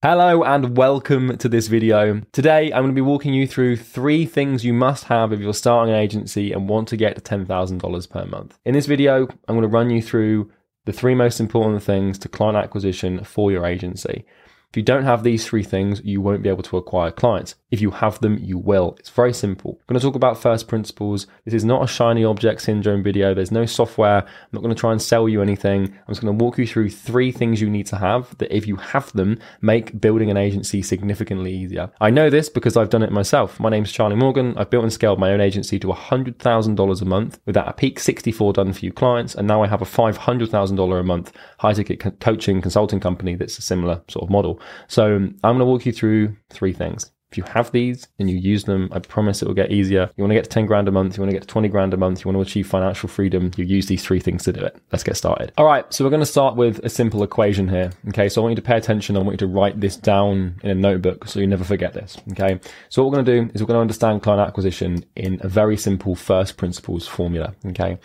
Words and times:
Hello 0.00 0.44
and 0.44 0.76
welcome 0.76 1.36
to 1.38 1.48
this 1.48 1.66
video. 1.66 2.20
Today 2.30 2.66
I'm 2.66 2.84
going 2.84 2.92
to 2.92 2.92
be 2.92 3.00
walking 3.00 3.34
you 3.34 3.48
through 3.48 3.78
three 3.78 4.26
things 4.26 4.64
you 4.64 4.72
must 4.72 5.02
have 5.04 5.32
if 5.32 5.40
you're 5.40 5.52
starting 5.52 5.92
an 5.92 5.98
agency 5.98 6.52
and 6.52 6.68
want 6.68 6.86
to 6.88 6.96
get 6.96 7.16
to 7.16 7.20
$10,000 7.20 8.08
per 8.08 8.24
month. 8.26 8.60
In 8.64 8.74
this 8.74 8.86
video, 8.86 9.22
I'm 9.26 9.56
going 9.56 9.62
to 9.62 9.66
run 9.66 9.90
you 9.90 10.00
through 10.00 10.52
the 10.84 10.92
three 10.92 11.16
most 11.16 11.40
important 11.40 11.82
things 11.82 12.16
to 12.20 12.28
client 12.28 12.56
acquisition 12.56 13.24
for 13.24 13.50
your 13.50 13.66
agency. 13.66 14.24
If 14.70 14.76
you 14.76 14.84
don't 14.84 15.02
have 15.02 15.24
these 15.24 15.44
three 15.44 15.64
things, 15.64 16.00
you 16.04 16.20
won't 16.20 16.44
be 16.44 16.48
able 16.48 16.62
to 16.62 16.76
acquire 16.76 17.10
clients. 17.10 17.56
If 17.70 17.82
you 17.82 17.90
have 17.90 18.18
them, 18.20 18.38
you 18.40 18.56
will. 18.56 18.96
It's 18.98 19.10
very 19.10 19.34
simple. 19.34 19.78
I'm 19.80 19.94
going 19.94 20.00
to 20.00 20.06
talk 20.06 20.14
about 20.14 20.40
first 20.40 20.68
principles. 20.68 21.26
This 21.44 21.52
is 21.52 21.66
not 21.66 21.84
a 21.84 21.86
shiny 21.86 22.24
object 22.24 22.62
syndrome 22.62 23.02
video. 23.02 23.34
There's 23.34 23.52
no 23.52 23.66
software. 23.66 24.22
I'm 24.22 24.48
not 24.52 24.62
going 24.62 24.74
to 24.74 24.80
try 24.80 24.92
and 24.92 25.02
sell 25.02 25.28
you 25.28 25.42
anything. 25.42 25.84
I'm 25.84 26.08
just 26.08 26.22
going 26.22 26.36
to 26.36 26.42
walk 26.42 26.56
you 26.56 26.66
through 26.66 26.90
three 26.90 27.30
things 27.30 27.60
you 27.60 27.68
need 27.68 27.84
to 27.86 27.96
have 27.96 28.36
that 28.38 28.54
if 28.56 28.66
you 28.66 28.76
have 28.76 29.12
them, 29.12 29.38
make 29.60 30.00
building 30.00 30.30
an 30.30 30.38
agency 30.38 30.80
significantly 30.80 31.52
easier. 31.52 31.90
I 32.00 32.08
know 32.08 32.30
this 32.30 32.48
because 32.48 32.76
I've 32.76 32.88
done 32.88 33.02
it 33.02 33.12
myself. 33.12 33.60
My 33.60 33.68
name's 33.68 33.92
Charlie 33.92 34.16
Morgan. 34.16 34.56
I've 34.56 34.70
built 34.70 34.84
and 34.84 34.92
scaled 34.92 35.18
my 35.18 35.32
own 35.32 35.42
agency 35.42 35.78
to 35.80 35.88
$100,000 35.88 37.02
a 37.02 37.04
month 37.04 37.38
with 37.44 37.56
at 37.58 37.68
a 37.68 37.74
peak 37.74 38.00
64 38.00 38.54
done 38.54 38.72
for 38.72 38.84
you 38.84 38.92
clients. 38.92 39.34
And 39.34 39.46
now 39.46 39.62
I 39.62 39.66
have 39.66 39.82
a 39.82 39.86
$500,000 39.86 41.00
a 41.00 41.02
month 41.02 41.32
high 41.58 41.74
ticket 41.74 42.20
coaching 42.20 42.62
consulting 42.62 43.00
company 43.00 43.34
that's 43.34 43.58
a 43.58 43.62
similar 43.62 44.00
sort 44.08 44.22
of 44.22 44.30
model. 44.30 44.58
So 44.86 45.16
I'm 45.16 45.38
going 45.42 45.58
to 45.58 45.64
walk 45.66 45.84
you 45.84 45.92
through 45.92 46.34
three 46.48 46.72
things. 46.72 47.10
If 47.30 47.36
you 47.36 47.44
have 47.44 47.70
these 47.72 48.08
and 48.18 48.30
you 48.30 48.38
use 48.38 48.64
them, 48.64 48.88
I 48.90 49.00
promise 49.00 49.42
it 49.42 49.48
will 49.48 49.54
get 49.54 49.70
easier. 49.70 50.10
You 50.16 50.24
want 50.24 50.30
to 50.30 50.34
get 50.34 50.44
to 50.44 50.50
10 50.50 50.66
grand 50.66 50.88
a 50.88 50.90
month, 50.90 51.16
you 51.16 51.22
want 51.22 51.30
to 51.30 51.36
get 51.36 51.42
to 51.42 51.48
20 51.48 51.68
grand 51.68 51.92
a 51.92 51.98
month, 51.98 52.24
you 52.24 52.30
want 52.30 52.36
to 52.36 52.48
achieve 52.48 52.66
financial 52.66 53.08
freedom, 53.08 53.50
you 53.56 53.64
use 53.64 53.86
these 53.86 54.02
three 54.02 54.20
things 54.20 54.44
to 54.44 54.52
do 54.52 54.60
it. 54.60 54.80
Let's 54.92 55.04
get 55.04 55.16
started. 55.16 55.52
All 55.58 55.66
right, 55.66 55.92
so 55.92 56.04
we're 56.04 56.10
going 56.10 56.20
to 56.20 56.26
start 56.26 56.56
with 56.56 56.78
a 56.84 56.88
simple 56.88 57.22
equation 57.22 57.68
here. 57.68 57.92
Okay, 58.08 58.30
so 58.30 58.40
I 58.40 58.42
want 58.44 58.52
you 58.52 58.56
to 58.56 58.62
pay 58.62 58.78
attention. 58.78 59.16
I 59.16 59.20
want 59.20 59.34
you 59.34 59.46
to 59.46 59.46
write 59.46 59.78
this 59.78 59.96
down 59.96 60.58
in 60.62 60.70
a 60.70 60.74
notebook 60.74 61.28
so 61.28 61.38
you 61.38 61.46
never 61.46 61.64
forget 61.64 61.92
this. 61.92 62.16
Okay, 62.32 62.60
so 62.88 63.02
what 63.02 63.10
we're 63.10 63.22
going 63.22 63.26
to 63.26 63.40
do 63.42 63.50
is 63.54 63.62
we're 63.62 63.66
going 63.66 63.76
to 63.76 63.82
understand 63.82 64.22
client 64.22 64.46
acquisition 64.46 65.04
in 65.16 65.38
a 65.42 65.48
very 65.48 65.76
simple 65.76 66.14
first 66.14 66.56
principles 66.56 67.06
formula. 67.06 67.54
Okay, 67.66 67.98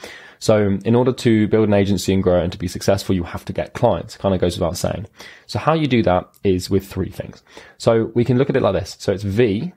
so 0.44 0.78
in 0.84 0.94
order 0.94 1.14
to 1.14 1.48
build 1.48 1.70
an 1.70 1.74
agency 1.74 2.14
and 2.14 2.22
grow 2.22 2.42
it 2.42 2.44
and 2.44 2.52
to 2.52 2.58
be 2.58 2.68
successful, 2.68 3.16
you 3.16 3.24
have 3.24 3.46
to 3.46 3.54
get 3.54 3.74
clients. 3.74 4.16
It 4.16 4.20
kind 4.20 4.36
of 4.36 4.42
goes 4.42 4.60
without 4.60 4.76
saying. 4.76 5.08
So 5.46 5.58
how 5.58 5.74
you 5.74 5.88
do 5.88 6.04
that 6.04 6.28
is 6.44 6.70
with 6.70 6.86
three 6.86 7.10
things. 7.10 7.42
So 7.78 8.12
we 8.14 8.26
can 8.26 8.38
look 8.38 8.50
at 8.50 8.58
it 8.58 8.62
like 8.62 8.74
this. 8.74 8.98
So 9.00 9.14
it's 9.14 9.24
V 9.24 9.72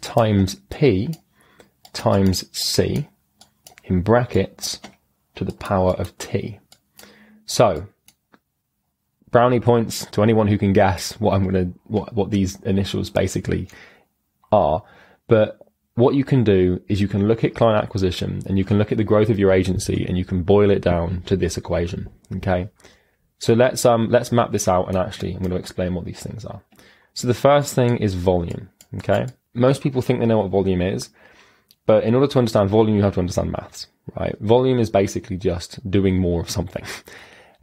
times 0.00 0.54
P 0.70 1.14
times 1.92 2.46
C 2.58 3.06
in 3.84 4.00
brackets 4.00 4.80
to 5.34 5.44
the 5.44 5.52
power 5.52 5.92
of 5.92 6.16
T. 6.16 6.58
So 7.44 7.86
brownie 9.30 9.60
points 9.60 10.06
to 10.12 10.22
anyone 10.22 10.46
who 10.46 10.56
can 10.56 10.72
guess 10.72 11.20
what 11.20 11.34
I'm 11.34 11.42
going 11.42 11.72
to, 11.72 11.78
what, 11.84 12.14
what 12.14 12.30
these 12.30 12.58
initials 12.62 13.10
basically 13.10 13.68
are. 14.52 14.82
But 15.28 15.60
what 15.94 16.14
you 16.14 16.24
can 16.24 16.44
do 16.44 16.80
is 16.88 17.00
you 17.00 17.08
can 17.08 17.26
look 17.26 17.44
at 17.44 17.54
client 17.54 17.82
acquisition 17.82 18.42
and 18.46 18.56
you 18.58 18.64
can 18.64 18.78
look 18.78 18.92
at 18.92 18.98
the 18.98 19.04
growth 19.04 19.28
of 19.28 19.38
your 19.38 19.52
agency 19.52 20.06
and 20.06 20.16
you 20.16 20.24
can 20.24 20.42
boil 20.42 20.70
it 20.70 20.82
down 20.82 21.22
to 21.22 21.36
this 21.36 21.56
equation. 21.56 22.08
Okay. 22.36 22.68
So 23.38 23.54
let's, 23.54 23.84
um, 23.84 24.08
let's 24.10 24.32
map 24.32 24.52
this 24.52 24.68
out 24.68 24.88
and 24.88 24.96
actually 24.96 25.32
I'm 25.32 25.40
going 25.40 25.50
to 25.50 25.56
explain 25.56 25.94
what 25.94 26.04
these 26.04 26.22
things 26.22 26.44
are. 26.44 26.62
So 27.14 27.26
the 27.26 27.34
first 27.34 27.74
thing 27.74 27.96
is 27.96 28.14
volume. 28.14 28.70
Okay. 28.96 29.26
Most 29.54 29.82
people 29.82 30.02
think 30.02 30.20
they 30.20 30.26
know 30.26 30.38
what 30.38 30.50
volume 30.50 30.82
is, 30.82 31.10
but 31.86 32.04
in 32.04 32.14
order 32.14 32.28
to 32.28 32.38
understand 32.38 32.70
volume, 32.70 32.96
you 32.96 33.02
have 33.02 33.14
to 33.14 33.20
understand 33.20 33.50
maths, 33.50 33.88
right? 34.16 34.38
Volume 34.40 34.78
is 34.78 34.90
basically 34.90 35.36
just 35.36 35.90
doing 35.90 36.18
more 36.18 36.40
of 36.40 36.50
something. 36.50 36.84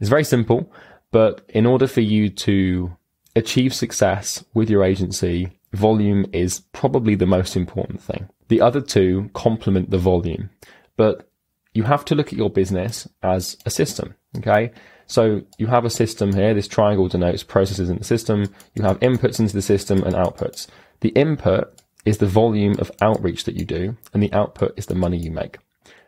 It's 0.00 0.10
very 0.10 0.22
simple, 0.22 0.72
but 1.10 1.44
in 1.48 1.66
order 1.66 1.88
for 1.88 2.02
you 2.02 2.28
to 2.28 2.96
achieve 3.34 3.74
success 3.74 4.44
with 4.54 4.70
your 4.70 4.84
agency, 4.84 5.57
volume 5.72 6.26
is 6.32 6.60
probably 6.72 7.14
the 7.14 7.26
most 7.26 7.56
important 7.56 8.00
thing. 8.00 8.28
The 8.48 8.60
other 8.60 8.80
two 8.80 9.30
complement 9.34 9.90
the 9.90 9.98
volume, 9.98 10.50
but 10.96 11.28
you 11.74 11.84
have 11.84 12.04
to 12.06 12.14
look 12.14 12.28
at 12.28 12.38
your 12.38 12.50
business 12.50 13.08
as 13.22 13.56
a 13.66 13.70
system. 13.70 14.14
Okay. 14.38 14.72
So 15.06 15.42
you 15.56 15.68
have 15.68 15.84
a 15.84 15.90
system 15.90 16.34
here. 16.34 16.52
This 16.52 16.68
triangle 16.68 17.08
denotes 17.08 17.42
processes 17.42 17.88
in 17.88 17.98
the 17.98 18.04
system. 18.04 18.52
You 18.74 18.82
have 18.82 19.00
inputs 19.00 19.40
into 19.40 19.54
the 19.54 19.62
system 19.62 20.02
and 20.02 20.14
outputs. 20.14 20.66
The 21.00 21.10
input 21.10 21.72
is 22.04 22.18
the 22.18 22.26
volume 22.26 22.76
of 22.78 22.92
outreach 23.00 23.44
that 23.44 23.56
you 23.56 23.64
do 23.64 23.96
and 24.12 24.22
the 24.22 24.32
output 24.32 24.74
is 24.76 24.86
the 24.86 24.94
money 24.94 25.16
you 25.16 25.30
make. 25.30 25.58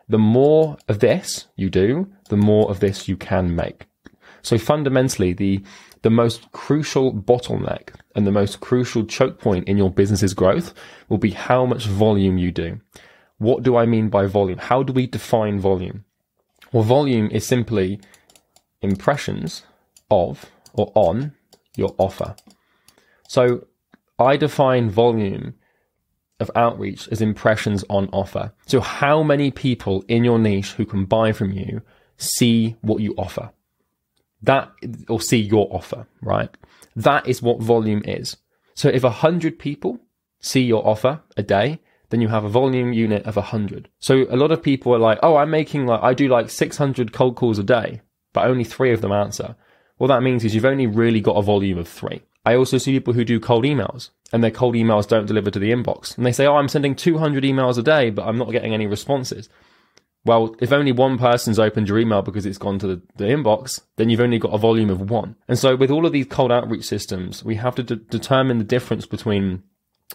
The 0.07 0.19
more 0.19 0.77
of 0.87 0.99
this 0.99 1.47
you 1.55 1.69
do, 1.69 2.11
the 2.29 2.37
more 2.37 2.69
of 2.69 2.79
this 2.79 3.07
you 3.07 3.17
can 3.17 3.55
make. 3.55 3.85
So 4.41 4.57
fundamentally, 4.57 5.33
the 5.33 5.63
the 6.01 6.09
most 6.09 6.51
crucial 6.51 7.13
bottleneck 7.13 7.93
and 8.15 8.25
the 8.25 8.31
most 8.31 8.59
crucial 8.59 9.05
choke 9.05 9.39
point 9.39 9.67
in 9.67 9.77
your 9.77 9.91
business's 9.91 10.33
growth 10.33 10.73
will 11.09 11.17
be 11.17 11.31
how 11.31 11.65
much 11.65 11.85
volume 11.85 12.37
you 12.37 12.51
do. 12.51 12.79
What 13.37 13.63
do 13.63 13.75
I 13.75 13.85
mean 13.85 14.09
by 14.09 14.25
volume? 14.25 14.57
How 14.57 14.83
do 14.83 14.93
we 14.93 15.07
define 15.07 15.59
volume? 15.59 16.05
Well, 16.71 16.83
volume 16.83 17.29
is 17.31 17.45
simply 17.45 17.99
impressions 18.81 19.63
of 20.09 20.45
or 20.73 20.91
on 20.95 21.33
your 21.75 21.95
offer. 21.97 22.35
So 23.27 23.67
I 24.17 24.37
define 24.37 24.89
volume 24.89 25.55
of 26.39 26.51
outreach 26.55 27.07
as 27.09 27.21
impressions 27.21 27.85
on 27.89 28.09
offer. 28.11 28.53
So 28.65 28.79
how 28.79 29.21
many 29.23 29.51
people 29.51 30.03
in 30.07 30.23
your 30.23 30.39
niche 30.39 30.71
who 30.73 30.85
can 30.85 31.05
buy 31.05 31.31
from 31.31 31.51
you 31.51 31.81
see 32.17 32.75
what 32.81 33.01
you 33.01 33.13
offer? 33.17 33.51
That, 34.43 34.71
or 35.07 35.21
see 35.21 35.37
your 35.37 35.67
offer, 35.71 36.07
right? 36.21 36.49
That 36.95 37.27
is 37.27 37.41
what 37.41 37.61
volume 37.61 38.01
is. 38.05 38.37
So 38.73 38.89
if 38.89 39.03
a 39.03 39.09
hundred 39.09 39.59
people 39.59 39.99
see 40.39 40.61
your 40.61 40.85
offer 40.87 41.21
a 41.37 41.43
day, 41.43 41.79
then 42.09 42.21
you 42.21 42.27
have 42.27 42.43
a 42.43 42.49
volume 42.49 42.93
unit 42.93 43.25
of 43.25 43.37
a 43.37 43.41
hundred. 43.41 43.89
So 43.99 44.25
a 44.29 44.35
lot 44.35 44.51
of 44.51 44.61
people 44.61 44.93
are 44.93 44.99
like, 44.99 45.19
oh, 45.23 45.37
I'm 45.37 45.49
making 45.49 45.85
like, 45.85 46.01
I 46.03 46.13
do 46.13 46.27
like 46.27 46.49
600 46.49 47.13
cold 47.13 47.35
calls 47.35 47.57
a 47.57 47.63
day, 47.63 48.01
but 48.33 48.45
only 48.45 48.63
three 48.63 48.91
of 48.91 49.01
them 49.01 49.11
answer. 49.11 49.55
What 49.97 50.07
that 50.07 50.23
means 50.23 50.43
is 50.43 50.53
you've 50.53 50.65
only 50.65 50.87
really 50.87 51.21
got 51.21 51.37
a 51.37 51.41
volume 51.41 51.77
of 51.77 51.87
three. 51.87 52.21
I 52.45 52.55
also 52.55 52.77
see 52.77 52.91
people 52.91 53.13
who 53.13 53.23
do 53.23 53.39
cold 53.39 53.65
emails 53.65 54.09
and 54.33 54.43
their 54.43 54.51
cold 54.51 54.75
emails 54.75 55.07
don't 55.07 55.27
deliver 55.27 55.51
to 55.51 55.59
the 55.59 55.71
inbox. 55.71 56.17
And 56.17 56.25
they 56.25 56.31
say, 56.31 56.47
oh, 56.47 56.55
I'm 56.55 56.67
sending 56.67 56.95
200 56.95 57.43
emails 57.43 57.77
a 57.77 57.83
day, 57.83 58.09
but 58.09 58.25
I'm 58.25 58.37
not 58.37 58.51
getting 58.51 58.73
any 58.73 58.87
responses. 58.87 59.47
Well, 60.23 60.55
if 60.59 60.71
only 60.71 60.91
one 60.91 61.17
person's 61.17 61.57
opened 61.57 61.87
your 61.87 61.97
email 61.97 62.21
because 62.21 62.45
it's 62.45 62.59
gone 62.59 62.77
to 62.79 62.87
the, 62.87 63.01
the, 63.15 63.25
inbox, 63.25 63.81
then 63.95 64.09
you've 64.09 64.19
only 64.19 64.37
got 64.37 64.53
a 64.53 64.57
volume 64.57 64.91
of 64.91 65.09
one. 65.09 65.35
And 65.47 65.57
so 65.57 65.75
with 65.75 65.89
all 65.89 66.05
of 66.05 66.11
these 66.11 66.27
cold 66.27 66.51
outreach 66.51 66.85
systems, 66.85 67.43
we 67.43 67.55
have 67.55 67.73
to 67.75 67.83
de- 67.83 67.95
determine 67.95 68.59
the 68.59 68.63
difference 68.63 69.07
between 69.07 69.63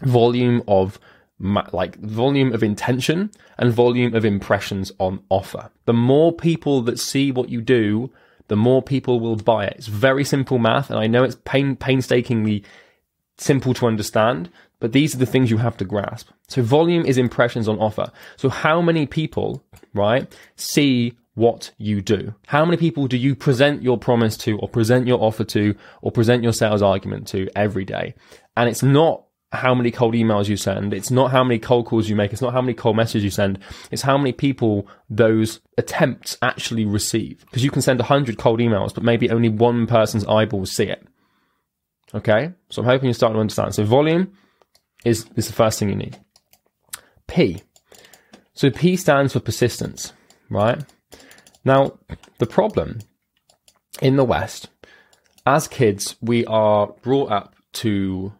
volume 0.02 0.62
of 0.68 1.00
like 1.38 1.96
volume 1.98 2.52
of 2.54 2.62
intention 2.62 3.30
and 3.58 3.72
volume 3.72 4.14
of 4.14 4.24
impressions 4.24 4.90
on 4.98 5.22
offer. 5.28 5.70
The 5.84 5.92
more 5.92 6.32
people 6.32 6.80
that 6.82 6.98
see 6.98 7.30
what 7.30 7.50
you 7.50 7.60
do, 7.60 8.10
the 8.48 8.56
more 8.56 8.80
people 8.80 9.20
will 9.20 9.36
buy 9.36 9.66
it. 9.66 9.74
It's 9.76 9.86
very 9.86 10.24
simple 10.24 10.58
math. 10.58 10.88
And 10.88 10.98
I 10.98 11.06
know 11.06 11.24
it's 11.24 11.36
pain, 11.44 11.76
painstakingly 11.76 12.64
simple 13.38 13.74
to 13.74 13.86
understand, 13.86 14.50
but 14.80 14.92
these 14.92 15.14
are 15.14 15.18
the 15.18 15.26
things 15.26 15.50
you 15.50 15.58
have 15.58 15.76
to 15.78 15.84
grasp. 15.84 16.30
So 16.48 16.62
volume 16.62 17.06
is 17.06 17.18
impressions 17.18 17.68
on 17.68 17.78
offer. 17.78 18.10
So 18.36 18.48
how 18.48 18.80
many 18.80 19.06
people, 19.06 19.64
right, 19.94 20.32
see 20.56 21.16
what 21.34 21.72
you 21.78 22.00
do? 22.00 22.34
How 22.46 22.64
many 22.64 22.76
people 22.76 23.06
do 23.06 23.16
you 23.16 23.34
present 23.34 23.82
your 23.82 23.98
promise 23.98 24.36
to 24.38 24.58
or 24.58 24.68
present 24.68 25.06
your 25.06 25.22
offer 25.22 25.44
to 25.44 25.74
or 26.02 26.10
present 26.10 26.42
your 26.42 26.52
sales 26.52 26.82
argument 26.82 27.28
to 27.28 27.48
every 27.54 27.84
day? 27.84 28.14
And 28.56 28.68
it's 28.68 28.82
not 28.82 29.22
how 29.52 29.74
many 29.74 29.90
cold 29.90 30.14
emails 30.14 30.48
you 30.48 30.56
send. 30.56 30.92
It's 30.92 31.10
not 31.10 31.30
how 31.30 31.44
many 31.44 31.58
cold 31.58 31.86
calls 31.86 32.08
you 32.08 32.16
make. 32.16 32.32
It's 32.32 32.42
not 32.42 32.52
how 32.52 32.60
many 32.60 32.74
cold 32.74 32.96
messages 32.96 33.24
you 33.24 33.30
send. 33.30 33.58
It's 33.90 34.02
how 34.02 34.18
many 34.18 34.32
people 34.32 34.88
those 35.08 35.60
attempts 35.78 36.36
actually 36.42 36.84
receive. 36.84 37.44
Because 37.46 37.64
you 37.64 37.70
can 37.70 37.82
send 37.82 38.00
100 38.00 38.38
cold 38.38 38.60
emails, 38.60 38.92
but 38.92 39.04
maybe 39.04 39.30
only 39.30 39.48
one 39.48 39.86
person's 39.86 40.26
eyeballs 40.26 40.72
see 40.72 40.86
it. 40.86 41.06
Okay? 42.14 42.52
So 42.70 42.82
I'm 42.82 42.88
hoping 42.88 43.06
you're 43.06 43.14
starting 43.14 43.36
to 43.36 43.40
understand. 43.40 43.74
So 43.74 43.84
volume 43.84 44.32
is, 45.06 45.26
is 45.36 45.46
the 45.46 45.52
first 45.52 45.78
thing 45.78 45.88
you 45.88 45.94
need. 45.94 46.18
P. 47.28 47.62
So 48.54 48.70
P 48.70 48.96
stands 48.96 49.32
for 49.32 49.40
persistence, 49.40 50.12
right? 50.50 50.82
Now, 51.64 51.98
the 52.38 52.46
problem 52.46 52.98
in 54.02 54.16
the 54.16 54.24
West, 54.24 54.68
as 55.46 55.68
kids, 55.68 56.16
we 56.20 56.44
are 56.46 56.88
brought 57.02 57.30
up 57.30 57.54
to, 57.74 58.32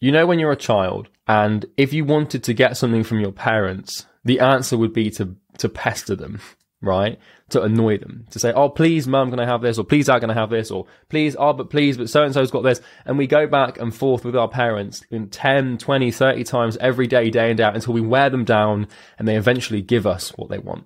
you 0.00 0.12
know, 0.12 0.26
when 0.26 0.38
you're 0.38 0.52
a 0.52 0.56
child, 0.56 1.08
and 1.28 1.64
if 1.76 1.92
you 1.92 2.04
wanted 2.04 2.42
to 2.44 2.54
get 2.54 2.76
something 2.76 3.04
from 3.04 3.20
your 3.20 3.32
parents, 3.32 4.06
the 4.24 4.40
answer 4.40 4.76
would 4.76 4.92
be 4.92 5.10
to, 5.10 5.36
to 5.58 5.68
pester 5.68 6.16
them 6.16 6.40
right? 6.80 7.18
To 7.50 7.62
annoy 7.62 7.98
them, 7.98 8.26
to 8.30 8.38
say, 8.38 8.52
oh, 8.52 8.68
please, 8.68 9.08
mum, 9.08 9.30
can 9.30 9.40
I 9.40 9.46
have 9.46 9.62
this? 9.62 9.78
Or 9.78 9.84
please, 9.84 10.06
dad, 10.06 10.20
can 10.20 10.30
I 10.30 10.34
have 10.34 10.50
this? 10.50 10.70
Or 10.70 10.86
please, 11.08 11.34
oh, 11.38 11.52
but 11.52 11.70
please, 11.70 11.96
but 11.96 12.10
so 12.10 12.22
and 12.22 12.34
so's 12.34 12.50
got 12.50 12.62
this. 12.62 12.80
And 13.04 13.18
we 13.18 13.26
go 13.26 13.46
back 13.46 13.78
and 13.78 13.94
forth 13.94 14.24
with 14.24 14.36
our 14.36 14.48
parents 14.48 15.02
in 15.10 15.28
10, 15.28 15.78
20, 15.78 16.10
30 16.10 16.44
times 16.44 16.76
every 16.78 17.06
day, 17.06 17.30
day 17.30 17.50
and 17.50 17.60
out 17.60 17.74
until 17.74 17.94
we 17.94 18.00
wear 18.00 18.30
them 18.30 18.44
down 18.44 18.86
and 19.18 19.26
they 19.26 19.36
eventually 19.36 19.82
give 19.82 20.06
us 20.06 20.30
what 20.36 20.50
they 20.50 20.58
want. 20.58 20.84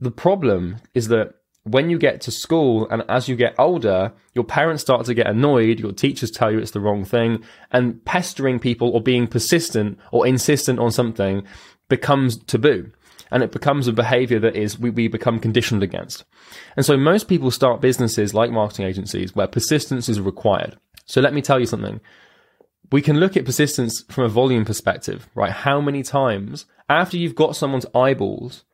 The 0.00 0.10
problem 0.10 0.78
is 0.94 1.08
that 1.08 1.34
when 1.64 1.90
you 1.90 1.98
get 1.98 2.20
to 2.22 2.30
school 2.30 2.88
and 2.90 3.04
as 3.08 3.28
you 3.28 3.36
get 3.36 3.54
older, 3.58 4.12
your 4.34 4.44
parents 4.44 4.82
start 4.82 5.06
to 5.06 5.14
get 5.14 5.28
annoyed, 5.28 5.78
your 5.78 5.92
teachers 5.92 6.30
tell 6.30 6.50
you 6.50 6.58
it's 6.58 6.72
the 6.72 6.80
wrong 6.80 7.04
thing, 7.04 7.44
and 7.70 8.04
pestering 8.04 8.58
people 8.58 8.90
or 8.90 9.00
being 9.00 9.26
persistent 9.28 9.98
or 10.10 10.26
insistent 10.26 10.80
on 10.80 10.90
something 10.90 11.44
becomes 11.88 12.36
taboo. 12.36 12.90
And 13.32 13.42
it 13.42 13.50
becomes 13.50 13.88
a 13.88 13.92
behavior 13.92 14.38
that 14.40 14.54
is, 14.54 14.78
we, 14.78 14.90
we 14.90 15.08
become 15.08 15.40
conditioned 15.40 15.82
against. 15.82 16.24
And 16.76 16.86
so 16.86 16.96
most 16.96 17.28
people 17.28 17.50
start 17.50 17.80
businesses 17.80 18.34
like 18.34 18.50
marketing 18.50 18.86
agencies 18.86 19.34
where 19.34 19.46
persistence 19.46 20.08
is 20.08 20.20
required. 20.20 20.76
So 21.06 21.20
let 21.20 21.34
me 21.34 21.42
tell 21.42 21.58
you 21.58 21.66
something. 21.66 22.00
We 22.92 23.02
can 23.02 23.18
look 23.18 23.36
at 23.36 23.44
persistence 23.44 24.02
from 24.02 24.24
a 24.24 24.28
volume 24.28 24.64
perspective, 24.64 25.28
right? 25.34 25.50
How 25.50 25.80
many 25.80 26.02
times 26.02 26.66
after 26.88 27.16
you've 27.16 27.34
got 27.34 27.56
someone's 27.56 27.86
eyeballs, 27.94 28.64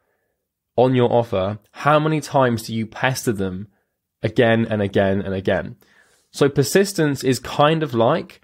on 0.79 0.95
your 0.95 1.13
offer, 1.13 1.59
how 1.73 1.99
many 1.99 2.21
times 2.21 2.63
do 2.63 2.73
you 2.73 2.87
pester 2.87 3.33
them 3.33 3.67
again 4.23 4.65
and 4.71 4.81
again 4.81 5.21
and 5.21 5.35
again? 5.35 5.75
So 6.31 6.49
persistence 6.49 7.25
is 7.25 7.41
kind 7.41 7.83
of 7.83 7.95
like 7.95 8.43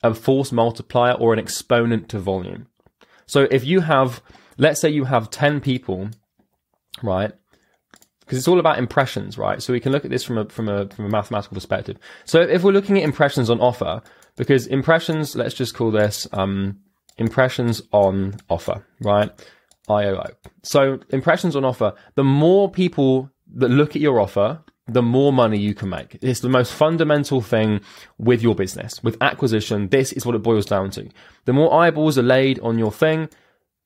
a 0.00 0.14
force 0.14 0.52
multiplier 0.52 1.14
or 1.14 1.32
an 1.32 1.40
exponent 1.40 2.08
to 2.10 2.20
volume. 2.20 2.68
So 3.26 3.48
if 3.50 3.64
you 3.64 3.80
have, 3.80 4.22
let's 4.58 4.80
say 4.80 4.88
you 4.88 5.04
have 5.04 5.30
10 5.30 5.60
people, 5.60 6.08
right? 7.02 7.32
Because 8.20 8.38
it's 8.38 8.48
all 8.48 8.58
about 8.58 8.78
impressions, 8.78 9.38
right? 9.38 9.62
So 9.62 9.72
we 9.72 9.80
can 9.80 9.92
look 9.92 10.04
at 10.04 10.10
this 10.10 10.24
from 10.24 10.38
a, 10.38 10.46
from 10.46 10.68
a, 10.68 10.88
from 10.88 11.06
a 11.06 11.10
mathematical 11.10 11.54
perspective. 11.54 11.96
So 12.24 12.40
if 12.40 12.62
we're 12.62 12.72
looking 12.72 12.98
at 12.98 13.04
impressions 13.04 13.50
on 13.50 13.60
offer, 13.60 14.02
because 14.36 14.66
impressions, 14.66 15.36
let's 15.36 15.54
just 15.54 15.74
call 15.74 15.90
this, 15.90 16.26
um, 16.32 16.80
impressions 17.18 17.82
on 17.92 18.36
offer, 18.48 18.84
right? 19.00 19.30
IOO. 19.88 20.24
So 20.62 20.98
impressions 21.10 21.54
on 21.56 21.64
offer, 21.64 21.94
the 22.16 22.24
more 22.24 22.70
people 22.70 23.30
that 23.54 23.68
look 23.68 23.90
at 23.94 24.02
your 24.02 24.20
offer, 24.20 24.60
the 24.88 25.02
more 25.02 25.32
money 25.32 25.58
you 25.58 25.74
can 25.74 25.88
make. 25.88 26.18
It's 26.22 26.40
the 26.40 26.48
most 26.48 26.72
fundamental 26.72 27.40
thing 27.40 27.80
with 28.18 28.42
your 28.42 28.54
business. 28.54 29.02
With 29.02 29.16
acquisition, 29.20 29.88
this 29.88 30.12
is 30.12 30.24
what 30.24 30.34
it 30.34 30.42
boils 30.42 30.66
down 30.66 30.90
to. 30.90 31.08
The 31.44 31.52
more 31.52 31.72
eyeballs 31.74 32.18
are 32.18 32.22
laid 32.22 32.60
on 32.60 32.78
your 32.78 32.92
thing, 32.92 33.28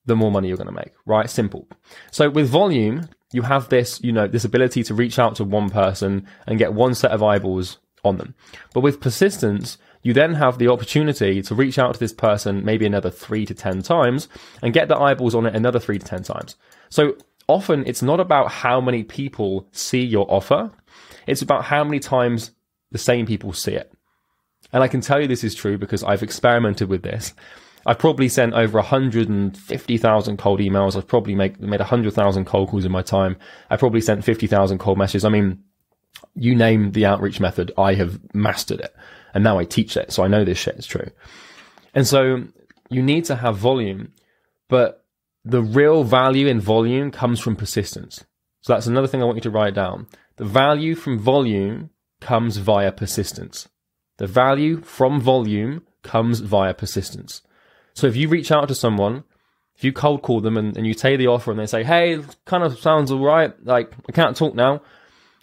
the 0.05 0.15
more 0.15 0.31
money 0.31 0.47
you're 0.47 0.57
going 0.57 0.67
to 0.67 0.73
make, 0.73 0.93
right? 1.05 1.29
Simple. 1.29 1.67
So 2.11 2.29
with 2.29 2.47
volume, 2.47 3.07
you 3.31 3.43
have 3.43 3.69
this, 3.69 4.01
you 4.03 4.11
know, 4.11 4.27
this 4.27 4.45
ability 4.45 4.83
to 4.83 4.93
reach 4.93 5.19
out 5.19 5.35
to 5.35 5.43
one 5.43 5.69
person 5.69 6.27
and 6.47 6.59
get 6.59 6.73
one 6.73 6.95
set 6.95 7.11
of 7.11 7.23
eyeballs 7.23 7.77
on 8.03 8.17
them. 8.17 8.35
But 8.73 8.81
with 8.81 8.99
persistence, 8.99 9.77
you 10.03 10.13
then 10.13 10.33
have 10.35 10.57
the 10.57 10.67
opportunity 10.67 11.41
to 11.43 11.55
reach 11.55 11.77
out 11.77 11.93
to 11.93 11.99
this 11.99 12.13
person 12.13 12.65
maybe 12.65 12.85
another 12.85 13.09
three 13.09 13.45
to 13.45 13.53
10 13.53 13.83
times 13.83 14.27
and 14.61 14.73
get 14.73 14.87
the 14.87 14.97
eyeballs 14.97 15.35
on 15.35 15.45
it 15.45 15.55
another 15.55 15.79
three 15.79 15.99
to 15.99 16.05
10 16.05 16.23
times. 16.23 16.55
So 16.89 17.15
often 17.47 17.83
it's 17.85 18.01
not 18.01 18.19
about 18.19 18.51
how 18.51 18.81
many 18.81 19.03
people 19.03 19.67
see 19.71 20.01
your 20.01 20.25
offer. 20.31 20.71
It's 21.27 21.41
about 21.41 21.65
how 21.65 21.83
many 21.83 21.99
times 21.99 22.51
the 22.91 22.97
same 22.97 23.25
people 23.25 23.53
see 23.53 23.73
it. 23.73 23.93
And 24.73 24.83
I 24.83 24.87
can 24.87 25.01
tell 25.01 25.21
you 25.21 25.27
this 25.27 25.43
is 25.43 25.55
true 25.55 25.77
because 25.77 26.03
I've 26.03 26.23
experimented 26.23 26.89
with 26.89 27.03
this. 27.03 27.33
I've 27.85 27.99
probably 27.99 28.29
sent 28.29 28.53
over 28.53 28.77
150,000 28.77 30.37
cold 30.37 30.59
emails. 30.59 30.95
I've 30.95 31.07
probably 31.07 31.35
make, 31.35 31.59
made 31.59 31.79
100,000 31.79 32.45
cold 32.45 32.69
calls 32.69 32.85
in 32.85 32.91
my 32.91 33.01
time. 33.01 33.37
I 33.69 33.77
probably 33.77 34.01
sent 34.01 34.23
50,000 34.23 34.77
cold 34.77 34.97
messages. 34.97 35.25
I 35.25 35.29
mean, 35.29 35.63
you 36.35 36.55
name 36.55 36.91
the 36.91 37.05
outreach 37.05 37.39
method, 37.39 37.71
I 37.77 37.95
have 37.95 38.19
mastered 38.33 38.79
it. 38.79 38.95
And 39.33 39.43
now 39.43 39.57
I 39.57 39.65
teach 39.65 39.97
it. 39.97 40.11
So 40.11 40.23
I 40.23 40.27
know 40.27 40.43
this 40.43 40.57
shit 40.57 40.75
is 40.75 40.85
true. 40.85 41.09
And 41.93 42.07
so 42.07 42.43
you 42.89 43.01
need 43.01 43.25
to 43.25 43.35
have 43.35 43.57
volume, 43.57 44.13
but 44.69 45.05
the 45.43 45.61
real 45.61 46.03
value 46.03 46.47
in 46.47 46.59
volume 46.59 47.11
comes 47.11 47.39
from 47.39 47.55
persistence. 47.55 48.23
So 48.61 48.73
that's 48.73 48.87
another 48.87 49.07
thing 49.07 49.21
I 49.21 49.25
want 49.25 49.37
you 49.37 49.41
to 49.41 49.49
write 49.49 49.73
down. 49.73 50.07
The 50.35 50.45
value 50.45 50.95
from 50.95 51.17
volume 51.17 51.89
comes 52.19 52.57
via 52.57 52.91
persistence. 52.91 53.67
The 54.17 54.27
value 54.27 54.81
from 54.81 55.19
volume 55.19 55.83
comes 56.03 56.39
via 56.41 56.73
persistence. 56.73 57.41
So 57.93 58.07
if 58.07 58.15
you 58.15 58.27
reach 58.27 58.51
out 58.51 58.67
to 58.67 58.75
someone, 58.75 59.23
if 59.75 59.83
you 59.83 59.91
cold 59.91 60.21
call 60.21 60.41
them 60.41 60.57
and, 60.57 60.75
and 60.77 60.85
you 60.85 60.93
take 60.93 61.17
the 61.17 61.27
offer 61.27 61.51
and 61.51 61.59
they 61.59 61.65
say, 61.65 61.83
Hey, 61.83 62.19
kind 62.45 62.63
of 62.63 62.77
sounds 62.79 63.11
all 63.11 63.23
right. 63.23 63.53
Like 63.65 63.93
I 64.07 64.11
can't 64.11 64.35
talk 64.35 64.55
now 64.55 64.81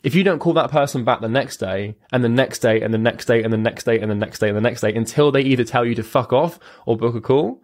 if 0.03 0.15
you 0.15 0.23
don't 0.23 0.39
call 0.39 0.53
that 0.53 0.71
person 0.71 1.05
back 1.05 1.21
the 1.21 1.29
next 1.29 1.57
day 1.57 1.97
and 2.13 2.23
the 2.23 2.29
next 2.29 2.61
day 2.61 2.81
and 2.81 2.95
the 2.95 2.99
next 2.99 3.25
day 3.27 3.43
and 3.43 3.53
the 3.53 3.59
next 3.59 3.85
day 3.85 3.99
and 3.99 4.11
the 4.11 4.15
next 4.15 4.39
day 4.39 4.49
and 4.49 4.57
the 4.57 4.61
next 4.61 4.81
day 4.81 4.95
until 4.95 5.33
they 5.33 5.41
either 5.41 5.65
tell 5.65 5.85
you 5.85 5.95
to 5.97 6.03
fuck 6.03 6.33
off 6.33 6.59
or 6.87 6.97
book 6.97 7.15
a 7.15 7.21
call, 7.21 7.63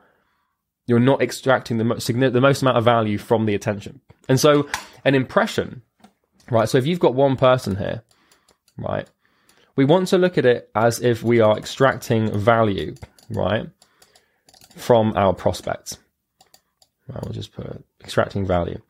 you're 0.86 0.98
not 0.98 1.22
extracting 1.22 1.78
the 1.78 1.84
most, 1.84 2.06
the 2.06 2.40
most 2.40 2.62
amount 2.62 2.76
of 2.76 2.84
value 2.84 3.18
from 3.18 3.46
the 3.46 3.54
attention. 3.54 4.00
And 4.28 4.40
so 4.40 4.68
an 5.04 5.14
impression, 5.14 5.82
right? 6.50 6.68
So 6.68 6.76
if 6.76 6.86
you've 6.86 6.98
got 6.98 7.14
one 7.14 7.36
person 7.36 7.76
here, 7.76 8.02
right? 8.76 9.08
We 9.76 9.84
want 9.84 10.08
to 10.08 10.18
look 10.18 10.36
at 10.36 10.46
it 10.46 10.70
as 10.74 11.00
if 11.00 11.22
we 11.22 11.40
are 11.40 11.56
extracting 11.56 12.36
value, 12.36 12.96
right? 13.30 13.68
From 14.76 15.12
our 15.16 15.32
prospects. 15.32 15.98
I'll 17.14 17.32
just 17.32 17.52
put 17.52 17.84
extracting 18.02 18.46
value. 18.46 18.80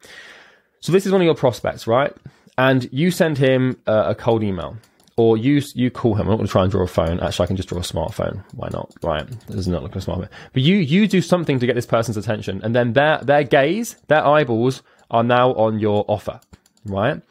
So 0.80 0.92
this 0.92 1.06
is 1.06 1.12
one 1.12 1.20
of 1.20 1.24
your 1.24 1.34
prospects, 1.34 1.86
right? 1.86 2.14
and 2.58 2.88
you 2.92 3.10
send 3.10 3.38
him 3.38 3.76
uh, 3.86 4.04
a 4.08 4.14
cold 4.14 4.42
email 4.42 4.76
or 5.16 5.36
you 5.36 5.62
you 5.74 5.90
call 5.90 6.14
him. 6.14 6.22
I'm 6.22 6.28
not 6.28 6.36
going 6.36 6.46
to 6.46 6.52
try 6.52 6.62
and 6.62 6.70
draw 6.70 6.82
a 6.82 6.88
phone. 6.88 7.20
Actually, 7.20 7.44
I 7.44 7.46
can 7.46 7.56
just 7.56 7.68
draw 7.68 7.78
a 7.78 7.82
smartphone. 7.82 8.42
Why 8.54 8.68
not? 8.72 8.92
Right? 9.02 9.26
This 9.46 9.56
does 9.56 9.68
not 9.68 9.82
look 9.82 9.94
like 9.94 10.02
a 10.02 10.06
smartphone. 10.06 10.28
But 10.52 10.62
you 10.62 10.76
you 10.76 11.06
do 11.06 11.20
something 11.20 11.58
to 11.60 11.66
get 11.66 11.74
this 11.74 11.86
person's 11.86 12.16
attention, 12.16 12.60
and 12.64 12.74
then 12.74 12.94
their 12.94 13.18
their 13.18 13.44
gaze, 13.44 13.96
their 14.08 14.26
eyeballs 14.26 14.82
are 15.10 15.22
now 15.22 15.52
on 15.54 15.78
your 15.78 16.04
offer, 16.08 16.40
right? 16.84 17.22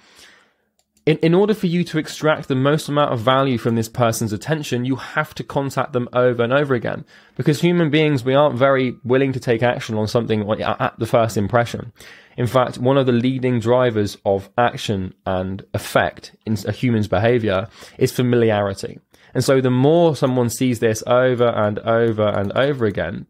In, 1.06 1.18
in 1.18 1.34
order 1.34 1.54
for 1.54 1.68
you 1.68 1.84
to 1.86 1.98
extract 1.98 2.48
the 2.48 2.56
most 2.56 2.88
amount 2.88 3.12
of 3.12 3.20
value 3.20 3.58
from 3.58 3.76
this 3.76 3.90
person's 3.90 4.32
attention, 4.32 4.86
you 4.86 4.96
have 4.96 5.36
to 5.36 5.44
contact 5.44 5.92
them 5.92 6.08
over 6.14 6.42
and 6.42 6.54
over 6.54 6.74
again. 6.74 7.04
Because 7.36 7.60
human 7.60 7.90
beings, 7.90 8.24
we 8.24 8.34
aren't 8.34 8.58
very 8.58 8.96
willing 9.04 9.34
to 9.34 9.40
take 9.40 9.62
action 9.62 9.96
on 9.98 10.08
something 10.08 10.50
at 10.62 10.98
the 11.00 11.06
first 11.06 11.36
impression. 11.36 11.92
In 12.38 12.48
fact, 12.48 12.78
one 12.78 12.98
of 12.98 13.06
the 13.06 13.12
leading 13.12 13.60
drivers 13.60 14.18
of 14.26 14.50
action 14.58 15.14
and 15.26 15.66
effect 15.74 16.36
in 16.46 16.58
a 16.66 16.72
human's 16.72 17.10
behavior 17.10 17.68
is 17.98 18.14
familiarity. 18.14 19.00
And 19.34 19.44
so 19.44 19.60
the 19.60 19.72
more 19.72 20.16
someone 20.16 20.50
sees 20.50 20.80
this 20.80 21.04
over 21.06 21.48
and 21.48 21.80
over 21.80 22.28
and 22.28 22.54
over 22.54 22.86
again, 22.86 23.26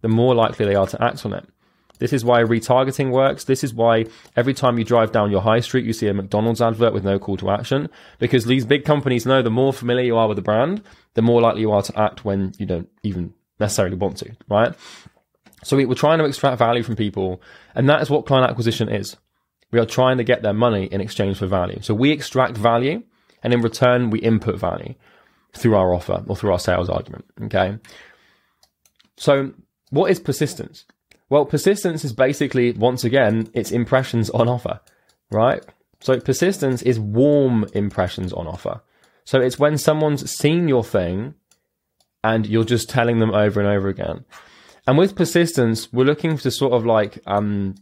the 0.00 0.08
more 0.08 0.34
likely 0.34 0.64
they 0.64 0.74
are 0.74 0.86
to 0.86 1.04
act 1.04 1.26
on 1.26 1.34
it. 1.34 1.46
This 2.04 2.12
is 2.12 2.22
why 2.22 2.42
retargeting 2.42 3.12
works. 3.12 3.44
This 3.44 3.64
is 3.64 3.72
why 3.72 4.04
every 4.36 4.52
time 4.52 4.76
you 4.76 4.84
drive 4.84 5.10
down 5.10 5.30
your 5.30 5.40
high 5.40 5.60
street, 5.60 5.86
you 5.86 5.94
see 5.94 6.06
a 6.06 6.12
McDonald's 6.12 6.60
advert 6.60 6.92
with 6.92 7.02
no 7.02 7.18
call 7.18 7.38
to 7.38 7.48
action. 7.48 7.88
Because 8.18 8.44
these 8.44 8.66
big 8.66 8.84
companies 8.84 9.24
know 9.24 9.40
the 9.40 9.48
more 9.48 9.72
familiar 9.72 10.04
you 10.04 10.18
are 10.18 10.28
with 10.28 10.36
the 10.36 10.42
brand, 10.42 10.82
the 11.14 11.22
more 11.22 11.40
likely 11.40 11.62
you 11.62 11.72
are 11.72 11.80
to 11.80 11.98
act 11.98 12.22
when 12.22 12.52
you 12.58 12.66
don't 12.66 12.90
even 13.04 13.32
necessarily 13.58 13.96
want 13.96 14.18
to, 14.18 14.36
right? 14.50 14.74
So 15.62 15.78
we, 15.78 15.86
are 15.86 15.94
trying 15.94 16.18
to 16.18 16.26
extract 16.26 16.58
value 16.58 16.82
from 16.82 16.94
people, 16.94 17.40
and 17.74 17.88
that 17.88 18.02
is 18.02 18.10
what 18.10 18.26
client 18.26 18.50
acquisition 18.50 18.90
is. 18.90 19.16
We 19.70 19.78
are 19.78 19.86
trying 19.86 20.18
to 20.18 20.24
get 20.24 20.42
their 20.42 20.52
money 20.52 20.84
in 20.84 21.00
exchange 21.00 21.38
for 21.38 21.46
value. 21.46 21.80
So 21.80 21.94
we 21.94 22.10
extract 22.10 22.58
value, 22.58 23.02
and 23.42 23.54
in 23.54 23.62
return, 23.62 24.10
we 24.10 24.18
input 24.18 24.58
value 24.58 24.94
through 25.54 25.76
our 25.76 25.94
offer 25.94 26.22
or 26.26 26.36
through 26.36 26.52
our 26.52 26.58
sales 26.58 26.90
argument. 26.90 27.24
Okay. 27.44 27.78
So 29.16 29.54
what 29.88 30.10
is 30.10 30.20
persistence? 30.20 30.84
Well, 31.30 31.46
persistence 31.46 32.04
is 32.04 32.12
basically, 32.12 32.72
once 32.72 33.04
again, 33.04 33.48
it's 33.54 33.72
impressions 33.72 34.30
on 34.30 34.48
offer, 34.48 34.80
right? 35.30 35.64
So 36.00 36.20
persistence 36.20 36.82
is 36.82 37.00
warm 37.00 37.66
impressions 37.72 38.32
on 38.32 38.46
offer. 38.46 38.82
So 39.24 39.40
it's 39.40 39.58
when 39.58 39.78
someone's 39.78 40.30
seen 40.30 40.68
your 40.68 40.84
thing 40.84 41.34
and 42.22 42.46
you're 42.46 42.64
just 42.64 42.90
telling 42.90 43.20
them 43.20 43.34
over 43.34 43.60
and 43.60 43.68
over 43.68 43.88
again. 43.88 44.24
And 44.86 44.98
with 44.98 45.16
persistence, 45.16 45.92
we're 45.92 46.04
looking 46.04 46.36
to 46.36 46.50
sort 46.50 46.74
of 46.74 46.84
like 46.84 47.18
um, 47.26 47.74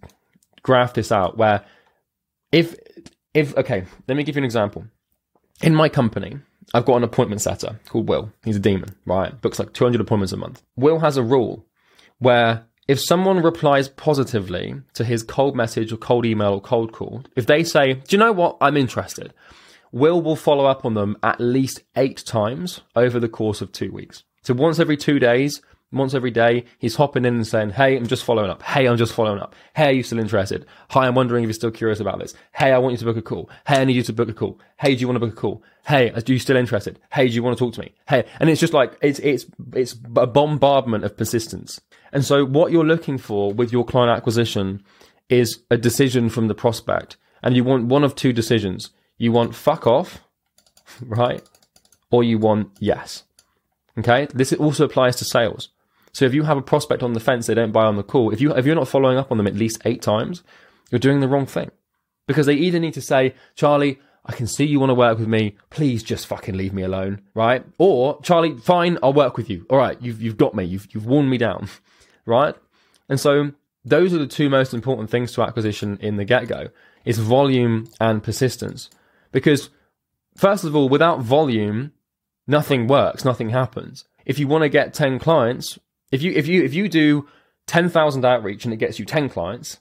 graph 0.62 0.94
this 0.94 1.11
out 1.11 1.37
where 1.37 1.64
if 2.52 2.76
if 3.34 3.56
okay, 3.56 3.84
let 4.06 4.16
me 4.16 4.22
give 4.22 4.37
you 4.37 4.40
an 4.40 4.44
example. 4.44 4.84
In 5.62 5.75
my 5.75 5.88
company, 5.88 6.38
I've 6.75 6.84
got 6.84 6.96
an 6.96 7.04
appointment 7.04 7.40
setter 7.40 7.80
called 7.88 8.08
Will. 8.08 8.32
He's 8.44 8.56
a 8.56 8.61
demon, 8.61 8.94
right? 9.04 9.38
Books 9.40 9.58
like 9.58 9.72
200 9.72 10.00
appointments 10.00 10.32
a 10.32 10.37
month. 10.37 10.62
Will 10.76 11.00
has 11.00 11.16
a 11.16 11.22
rule 11.22 11.66
where 12.18 12.66
if 12.88 13.00
someone 13.00 13.42
replies 13.42 13.88
positively 13.88 14.74
to 14.94 15.04
his 15.04 15.22
cold 15.22 15.56
message 15.56 15.92
or 15.92 15.96
cold 15.96 16.26
email 16.26 16.54
or 16.54 16.60
cold 16.60 16.92
call, 16.92 17.22
if 17.36 17.46
they 17.46 17.64
say, 17.64 17.94
"Do 17.94 18.16
you 18.16 18.18
know 18.18 18.32
what? 18.32 18.56
I'm 18.60 18.76
interested." 18.76 19.32
Will 19.92 20.22
will 20.22 20.36
follow 20.36 20.64
up 20.64 20.86
on 20.86 20.94
them 20.94 21.18
at 21.22 21.38
least 21.38 21.82
8 21.96 22.24
times 22.24 22.80
over 22.96 23.20
the 23.20 23.28
course 23.28 23.60
of 23.60 23.72
2 23.72 23.92
weeks. 23.92 24.24
So 24.42 24.54
once 24.54 24.78
every 24.78 24.96
2 24.96 25.18
days, 25.18 25.60
once 25.92 26.14
every 26.14 26.30
day, 26.30 26.64
he's 26.78 26.96
hopping 26.96 27.24
in 27.24 27.34
and 27.34 27.46
saying, 27.46 27.70
Hey, 27.70 27.96
I'm 27.96 28.06
just 28.06 28.24
following 28.24 28.50
up. 28.50 28.62
Hey, 28.62 28.86
I'm 28.86 28.96
just 28.96 29.12
following 29.12 29.40
up. 29.40 29.54
Hey, 29.76 29.88
are 29.88 29.92
you 29.92 30.02
still 30.02 30.18
interested? 30.18 30.64
Hi, 30.90 31.06
I'm 31.06 31.14
wondering 31.14 31.44
if 31.44 31.48
you're 31.48 31.54
still 31.54 31.70
curious 31.70 32.00
about 32.00 32.18
this. 32.18 32.34
Hey, 32.52 32.72
I 32.72 32.78
want 32.78 32.92
you 32.92 32.98
to 32.98 33.04
book 33.04 33.16
a 33.16 33.22
call. 33.22 33.50
Hey, 33.66 33.82
I 33.82 33.84
need 33.84 33.96
you 33.96 34.02
to 34.02 34.12
book 34.12 34.28
a 34.28 34.32
call. 34.32 34.58
Hey, 34.78 34.94
do 34.94 35.00
you 35.00 35.06
want 35.06 35.16
to 35.16 35.20
book 35.26 35.36
a 35.36 35.40
call? 35.40 35.62
Hey, 35.86 36.10
are 36.10 36.22
you 36.26 36.38
still 36.38 36.56
interested? 36.56 36.98
Hey, 37.12 37.28
do 37.28 37.34
you 37.34 37.42
want 37.42 37.58
to 37.58 37.64
talk 37.64 37.74
to 37.74 37.80
me? 37.80 37.94
Hey, 38.08 38.24
and 38.40 38.48
it's 38.48 38.60
just 38.60 38.72
like, 38.72 38.96
it's, 39.02 39.18
it's, 39.18 39.46
it's 39.74 39.92
a 40.16 40.26
bombardment 40.26 41.04
of 41.04 41.16
persistence. 41.16 41.80
And 42.12 42.25
so 42.25 42.45
what 42.45 42.73
you're 42.73 42.85
looking 42.85 43.19
for 43.19 43.52
with 43.52 43.73
your 43.73 43.85
client 43.85 44.16
acquisition 44.16 44.83
is 45.28 45.62
a 45.71 45.76
decision 45.76 46.28
from 46.28 46.49
the 46.49 46.54
prospect. 46.54 47.16
and 47.42 47.57
you 47.57 47.64
want 47.64 47.87
one 47.87 48.04
of 48.04 48.14
two 48.14 48.33
decisions. 48.33 48.90
You 49.19 49.33
want 49.33 49.54
fuck 49.54 49.87
off, 49.87 50.21
right? 51.02 51.42
Or 52.11 52.23
you 52.23 52.38
want 52.38 52.69
yes. 52.78 53.25
Okay. 53.99 54.28
This 54.35 54.52
also 54.52 54.85
applies 54.85 55.16
to 55.16 55.25
sales. 55.25 55.71
So 56.12 56.25
if 56.26 56.35
you 56.35 56.42
have 56.45 56.59
a 56.59 56.62
prospect 56.62 57.02
on 57.02 57.14
the 57.14 57.21
fence, 57.21 57.47
they 57.47 57.54
don't 57.54 57.73
buy 57.73 57.85
on 57.85 57.97
the 57.97 58.02
call. 58.02 58.31
If 58.33 58.40
you 58.40 58.54
if 58.54 58.66
you're 58.66 58.75
not 58.75 58.88
following 58.88 59.19
up 59.19 59.31
on 59.33 59.38
them 59.38 59.47
at 59.47 59.54
least 59.57 59.81
eight 59.85 60.02
times, 60.02 60.42
you're 60.90 60.99
doing 60.99 61.21
the 61.21 61.28
wrong 61.28 61.47
thing. 61.47 61.71
Because 62.28 62.47
they 62.47 62.54
either 62.54 62.78
need 62.78 62.95
to 62.95 63.00
say, 63.00 63.35
Charlie, 63.57 63.99
I 64.25 64.33
can 64.33 64.47
see 64.47 64.64
you 64.64 64.78
want 64.78 64.90
to 64.90 64.95
work 64.95 65.19
with 65.19 65.26
me. 65.26 65.57
Please 65.71 66.02
just 66.04 66.26
fucking 66.26 66.57
leave 66.57 66.73
me 66.73 66.83
alone, 66.83 67.23
right? 67.35 67.64
Or 67.78 68.21
Charlie, 68.23 68.57
fine, 68.59 68.99
I'll 69.02 69.12
work 69.12 69.37
with 69.37 69.50
you. 69.50 69.66
All 69.71 69.78
right, 69.78 70.00
you've 70.00 70.23
you've 70.23 70.37
got 70.37 70.54
me. 70.54 70.64
You've 70.64 70.87
you've 70.95 71.07
worn 71.07 71.28
me 71.28 71.38
down, 71.38 71.69
right? 72.26 72.54
And 73.08 73.18
so 73.18 73.52
those 73.84 74.14
are 74.14 74.18
the 74.18 74.26
two 74.26 74.48
most 74.48 74.72
important 74.74 75.10
things 75.10 75.32
to 75.32 75.42
acquisition 75.42 75.98
in 76.00 76.16
the 76.16 76.24
get 76.24 76.48
go: 76.48 76.68
is 77.04 77.18
volume 77.18 77.88
and 78.00 78.22
persistence. 78.22 78.90
Because 79.32 79.70
first 80.36 80.64
of 80.64 80.76
all, 80.76 80.88
without 80.88 81.20
volume, 81.20 81.92
nothing 82.46 82.86
works, 82.86 83.24
nothing 83.24 83.50
happens. 83.50 84.04
If 84.24 84.38
you 84.38 84.46
want 84.46 84.62
to 84.62 84.68
get 84.68 84.94
ten 84.94 85.18
clients, 85.18 85.78
if 86.10 86.22
you 86.22 86.32
if 86.32 86.46
you 86.46 86.62
if 86.62 86.74
you 86.74 86.88
do 86.88 87.28
ten 87.66 87.88
thousand 87.88 88.24
outreach 88.24 88.64
and 88.64 88.72
it 88.72 88.78
gets 88.78 88.98
you 88.98 89.04
ten 89.04 89.28
clients, 89.28 89.80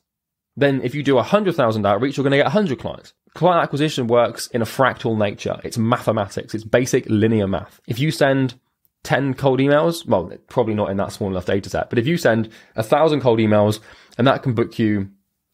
then 0.58 0.82
if 0.82 0.94
you 0.94 1.04
do 1.04 1.16
100,000 1.16 1.86
outreach, 1.86 2.18
you're 2.18 2.24
going 2.24 2.32
to 2.32 2.38
get 2.38 2.46
100 2.46 2.80
clients. 2.80 3.14
Client 3.34 3.64
acquisition 3.64 4.08
works 4.08 4.48
in 4.48 4.62
a 4.62 4.66
fractal 4.66 5.18
nature. 5.18 5.60
It's 5.64 5.78
mathematics. 5.78 6.54
It's 6.54 6.66
basic 6.66 7.06
linear 7.08 7.48
math. 7.48 7.80
If 7.88 8.00
you 8.00 8.12
send 8.12 8.60
10 9.04 9.34
cold 9.34 9.60
emails, 9.60 10.06
well, 10.06 10.32
probably 10.48 10.74
not 10.74 10.90
in 10.90 10.98
that 10.98 11.12
small 11.12 11.30
enough 11.30 11.46
data 11.46 11.70
set, 11.70 11.90
but 11.90 12.00
if 12.00 12.08
you 12.08 12.18
send 12.18 12.50
a 12.76 12.84
thousand 12.84 13.22
cold 13.22 13.40
emails 13.40 13.80
and 14.18 14.28
that 14.28 14.44
can 14.44 14.54
book 14.54 14.78
you 14.78 15.10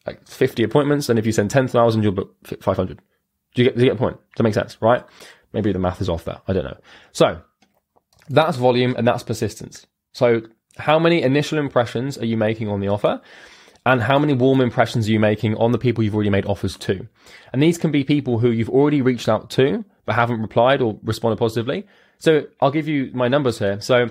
like 0.06 0.26
50 0.28 0.64
appointments, 0.64 1.10
and 1.10 1.20
if 1.20 1.26
you 1.26 1.32
send 1.32 1.50
10,000, 1.50 2.02
you'll 2.02 2.12
book 2.14 2.36
500. 2.62 3.02
Do 3.56 3.62
you 3.62 3.70
get, 3.70 3.78
do 3.78 3.84
you 3.84 3.90
get 3.90 3.98
the 3.98 4.00
point? 4.00 4.18
Does 4.18 4.38
that 4.38 4.44
make 4.44 4.54
sense? 4.54 4.78
Right? 4.82 5.04
Maybe 5.54 5.72
the 5.72 5.80
math 5.80 6.02
is 6.02 6.10
off 6.10 6.26
there. 6.26 6.40
I 6.48 6.54
don't 6.54 6.66
know. 6.66 6.78
So 7.12 7.42
that's 8.30 8.58
volume 8.58 8.96
and 8.98 9.08
that's 9.08 9.24
persistence. 9.24 9.86
So 10.14 10.42
how 10.78 11.00
many 11.00 11.22
initial 11.22 11.58
impressions 11.58 12.18
are 12.18 12.26
you 12.26 12.38
making 12.38 12.70
on 12.70 12.80
the 12.80 12.88
offer? 12.88 13.22
and 13.88 14.02
how 14.02 14.20
many 14.20 14.34
warm 14.34 14.60
impressions 14.60 15.08
are 15.08 15.12
you 15.14 15.20
making 15.20 15.56
on 15.56 15.72
the 15.72 15.78
people 15.78 16.04
you've 16.04 16.14
already 16.14 16.30
made 16.30 16.46
offers 16.46 16.76
to? 16.76 17.08
And 17.54 17.64
these 17.64 17.78
can 17.78 17.90
be 17.90 18.04
people 18.04 18.38
who 18.38 18.52
you've 18.52 18.70
already 18.70 19.02
reached 19.02 19.30
out 19.30 19.50
to, 19.52 19.86
but 20.06 20.14
haven't 20.14 20.42
replied 20.42 20.82
or 20.82 21.00
responded 21.04 21.38
positively. 21.38 21.88
So 22.20 22.48
I'll 22.62 22.72
give 22.72 22.88
you 22.88 23.12
my 23.14 23.28
numbers 23.28 23.60
here. 23.60 23.80
So 23.82 24.08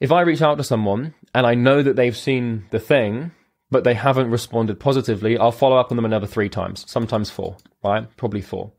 if 0.00 0.12
I 0.12 0.22
reach 0.22 0.42
out 0.42 0.56
to 0.58 0.64
someone 0.64 1.14
and 1.34 1.46
I 1.46 1.54
know 1.54 1.82
that 1.82 1.96
they've 1.96 2.16
seen 2.16 2.66
the 2.70 2.80
thing, 2.80 3.32
but 3.70 3.84
they 3.84 3.94
haven't 3.94 4.30
responded 4.30 4.80
positively, 4.80 5.38
I'll 5.38 5.52
follow 5.52 5.76
up 5.76 5.92
on 5.92 5.96
them 5.96 6.04
another 6.04 6.26
three 6.26 6.48
times, 6.48 6.84
sometimes 6.88 7.30
four, 7.30 7.56
right? 7.84 8.08
Probably 8.16 8.40
four. 8.40 8.72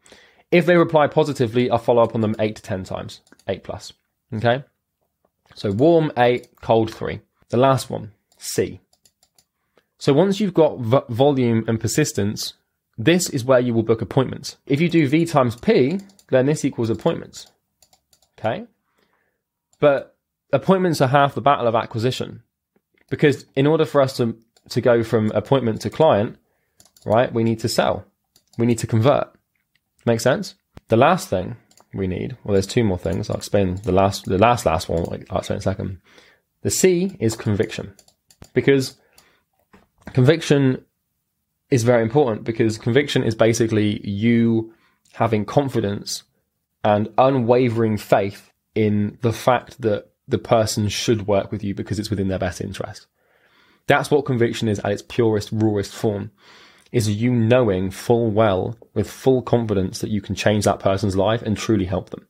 If 0.51 0.65
they 0.65 0.75
reply 0.75 1.07
positively, 1.07 1.69
I'll 1.69 1.77
follow 1.77 2.03
up 2.03 2.13
on 2.13 2.21
them 2.21 2.35
eight 2.39 2.57
to 2.57 2.61
10 2.61 2.83
times, 2.83 3.21
eight 3.47 3.63
plus. 3.63 3.93
Okay. 4.33 4.63
So 5.55 5.71
warm 5.71 6.11
eight, 6.17 6.49
cold 6.61 6.93
three. 6.93 7.21
The 7.49 7.57
last 7.57 7.89
one, 7.89 8.11
C. 8.37 8.79
So 9.97 10.13
once 10.13 10.39
you've 10.39 10.53
got 10.53 10.79
volume 11.09 11.63
and 11.67 11.79
persistence, 11.79 12.53
this 12.97 13.29
is 13.29 13.45
where 13.45 13.59
you 13.59 13.73
will 13.73 13.83
book 13.83 14.01
appointments. 14.01 14.57
If 14.65 14.81
you 14.81 14.89
do 14.89 15.07
V 15.07 15.25
times 15.25 15.55
P, 15.55 15.99
then 16.29 16.47
this 16.47 16.65
equals 16.65 16.89
appointments. 16.89 17.47
Okay. 18.43 18.65
But 19.79 20.15
appointments 20.51 20.99
are 21.01 21.07
half 21.07 21.35
the 21.35 21.41
battle 21.41 21.67
of 21.67 21.75
acquisition 21.75 22.41
because 23.09 23.45
in 23.55 23.67
order 23.67 23.85
for 23.85 24.01
us 24.01 24.17
to, 24.17 24.35
to 24.69 24.81
go 24.81 25.03
from 25.03 25.31
appointment 25.31 25.81
to 25.81 25.89
client, 25.89 26.37
right, 27.05 27.31
we 27.31 27.43
need 27.43 27.59
to 27.59 27.69
sell. 27.69 28.05
We 28.57 28.65
need 28.65 28.79
to 28.79 28.87
convert. 28.87 29.27
Make 30.05 30.19
sense? 30.19 30.55
The 30.87 30.97
last 30.97 31.29
thing 31.29 31.55
we 31.93 32.07
need, 32.07 32.37
well, 32.43 32.53
there's 32.53 32.67
two 32.67 32.83
more 32.83 32.97
things. 32.97 33.29
I'll 33.29 33.37
explain 33.37 33.75
the 33.83 33.91
last, 33.91 34.25
the 34.25 34.37
last, 34.37 34.65
last 34.65 34.89
one. 34.89 35.05
I'll 35.29 35.39
explain 35.39 35.57
in 35.57 35.59
a 35.59 35.61
second. 35.61 36.01
The 36.61 36.71
C 36.71 37.15
is 37.19 37.35
conviction 37.35 37.93
because 38.53 38.97
conviction 40.13 40.83
is 41.69 41.83
very 41.83 42.01
important 42.01 42.43
because 42.43 42.77
conviction 42.77 43.23
is 43.23 43.35
basically 43.35 44.05
you 44.07 44.73
having 45.13 45.45
confidence 45.45 46.23
and 46.83 47.09
unwavering 47.17 47.97
faith 47.97 48.51
in 48.75 49.17
the 49.21 49.33
fact 49.33 49.81
that 49.81 50.11
the 50.27 50.37
person 50.37 50.87
should 50.87 51.27
work 51.27 51.51
with 51.51 51.63
you 51.63 51.75
because 51.75 51.99
it's 51.99 52.09
within 52.09 52.27
their 52.27 52.39
best 52.39 52.61
interest. 52.61 53.07
That's 53.87 54.09
what 54.09 54.25
conviction 54.25 54.67
is 54.67 54.79
at 54.79 54.91
its 54.91 55.01
purest, 55.01 55.49
rawest 55.51 55.93
form. 55.93 56.31
Is 56.91 57.09
you 57.09 57.31
knowing 57.31 57.89
full 57.89 58.31
well 58.31 58.77
with 58.93 59.09
full 59.09 59.41
confidence 59.41 59.99
that 59.99 60.09
you 60.09 60.21
can 60.21 60.35
change 60.35 60.65
that 60.65 60.79
person's 60.79 61.15
life 61.15 61.41
and 61.41 61.55
truly 61.55 61.85
help 61.85 62.09
them. 62.09 62.27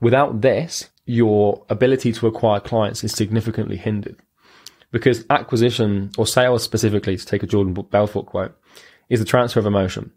Without 0.00 0.42
this, 0.42 0.90
your 1.06 1.64
ability 1.70 2.12
to 2.12 2.26
acquire 2.26 2.60
clients 2.60 3.02
is 3.04 3.12
significantly 3.12 3.76
hindered 3.76 4.20
because 4.90 5.24
acquisition 5.30 6.10
or 6.16 6.26
sales 6.26 6.62
specifically, 6.62 7.16
to 7.16 7.26
take 7.26 7.42
a 7.42 7.46
Jordan 7.46 7.74
Belfort 7.90 8.26
quote, 8.26 8.56
is 9.08 9.18
the 9.18 9.26
transfer 9.26 9.58
of 9.58 9.66
emotion. 9.66 10.12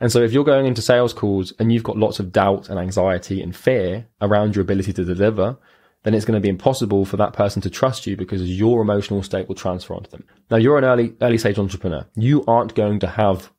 And 0.00 0.12
so 0.12 0.22
if 0.22 0.32
you're 0.32 0.44
going 0.44 0.66
into 0.66 0.82
sales 0.82 1.12
calls 1.12 1.52
and 1.58 1.72
you've 1.72 1.82
got 1.82 1.96
lots 1.96 2.20
of 2.20 2.32
doubt 2.32 2.68
and 2.68 2.78
anxiety 2.78 3.42
and 3.42 3.54
fear 3.54 4.06
around 4.20 4.54
your 4.54 4.62
ability 4.62 4.92
to 4.92 5.04
deliver, 5.04 5.56
then 6.04 6.14
it's 6.14 6.24
going 6.24 6.40
to 6.40 6.44
be 6.44 6.48
impossible 6.48 7.04
for 7.04 7.16
that 7.16 7.32
person 7.32 7.60
to 7.62 7.70
trust 7.70 8.06
you 8.06 8.16
because 8.16 8.48
your 8.48 8.80
emotional 8.80 9.22
state 9.22 9.48
will 9.48 9.54
transfer 9.54 9.94
onto 9.94 10.10
them. 10.10 10.24
Now 10.50 10.56
you're 10.56 10.78
an 10.78 10.84
early, 10.84 11.14
early 11.20 11.38
stage 11.38 11.58
entrepreneur. 11.58 12.06
You 12.14 12.44
aren't 12.46 12.74
going 12.74 13.00
to 13.00 13.08
have 13.08 13.50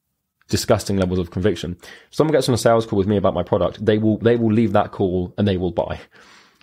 disgusting 0.47 0.97
levels 0.97 1.19
of 1.19 1.31
conviction. 1.31 1.77
If 1.81 2.15
someone 2.15 2.33
gets 2.33 2.47
on 2.47 2.55
a 2.55 2.57
sales 2.57 2.85
call 2.85 2.97
with 2.97 3.07
me 3.07 3.17
about 3.17 3.33
my 3.33 3.43
product, 3.43 3.85
they 3.85 3.97
will, 3.97 4.17
they 4.17 4.35
will 4.35 4.51
leave 4.51 4.71
that 4.71 4.91
call 4.91 5.33
and 5.37 5.47
they 5.47 5.57
will 5.57 5.71
buy 5.71 5.99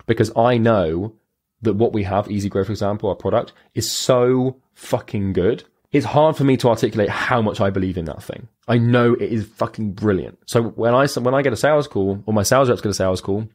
because 0.07 0.31
I 0.35 0.57
know 0.57 1.13
that 1.61 1.73
what 1.73 1.93
we 1.93 2.03
have, 2.03 2.31
Easy 2.31 2.49
Grow, 2.49 2.63
for 2.63 2.71
example, 2.71 3.09
our 3.09 3.15
product, 3.15 3.53
is 3.75 3.91
so 3.91 4.57
fucking 4.73 5.33
good. 5.33 5.65
It's 5.91 6.05
hard 6.05 6.35
for 6.35 6.43
me 6.43 6.57
to 6.57 6.69
articulate 6.69 7.09
how 7.09 7.41
much 7.41 7.61
I 7.61 7.69
believe 7.69 7.97
in 7.97 8.05
that 8.05 8.21
thing. 8.21 8.49
I 8.67 8.77
know 8.77 9.13
it 9.13 9.31
is 9.31 9.45
fucking 9.45 9.93
brilliant. 9.93 10.37
So 10.45 10.63
when 10.63 10.93
I 10.93 11.07
when 11.07 11.33
I 11.33 11.41
get 11.41 11.53
a 11.53 11.57
sales 11.57 11.87
call 11.87 12.21
or 12.25 12.33
my 12.33 12.43
sales 12.43 12.69
reps 12.69 12.81
get 12.81 12.89
a 12.89 12.93
sales 12.93 13.21
call, 13.21 13.47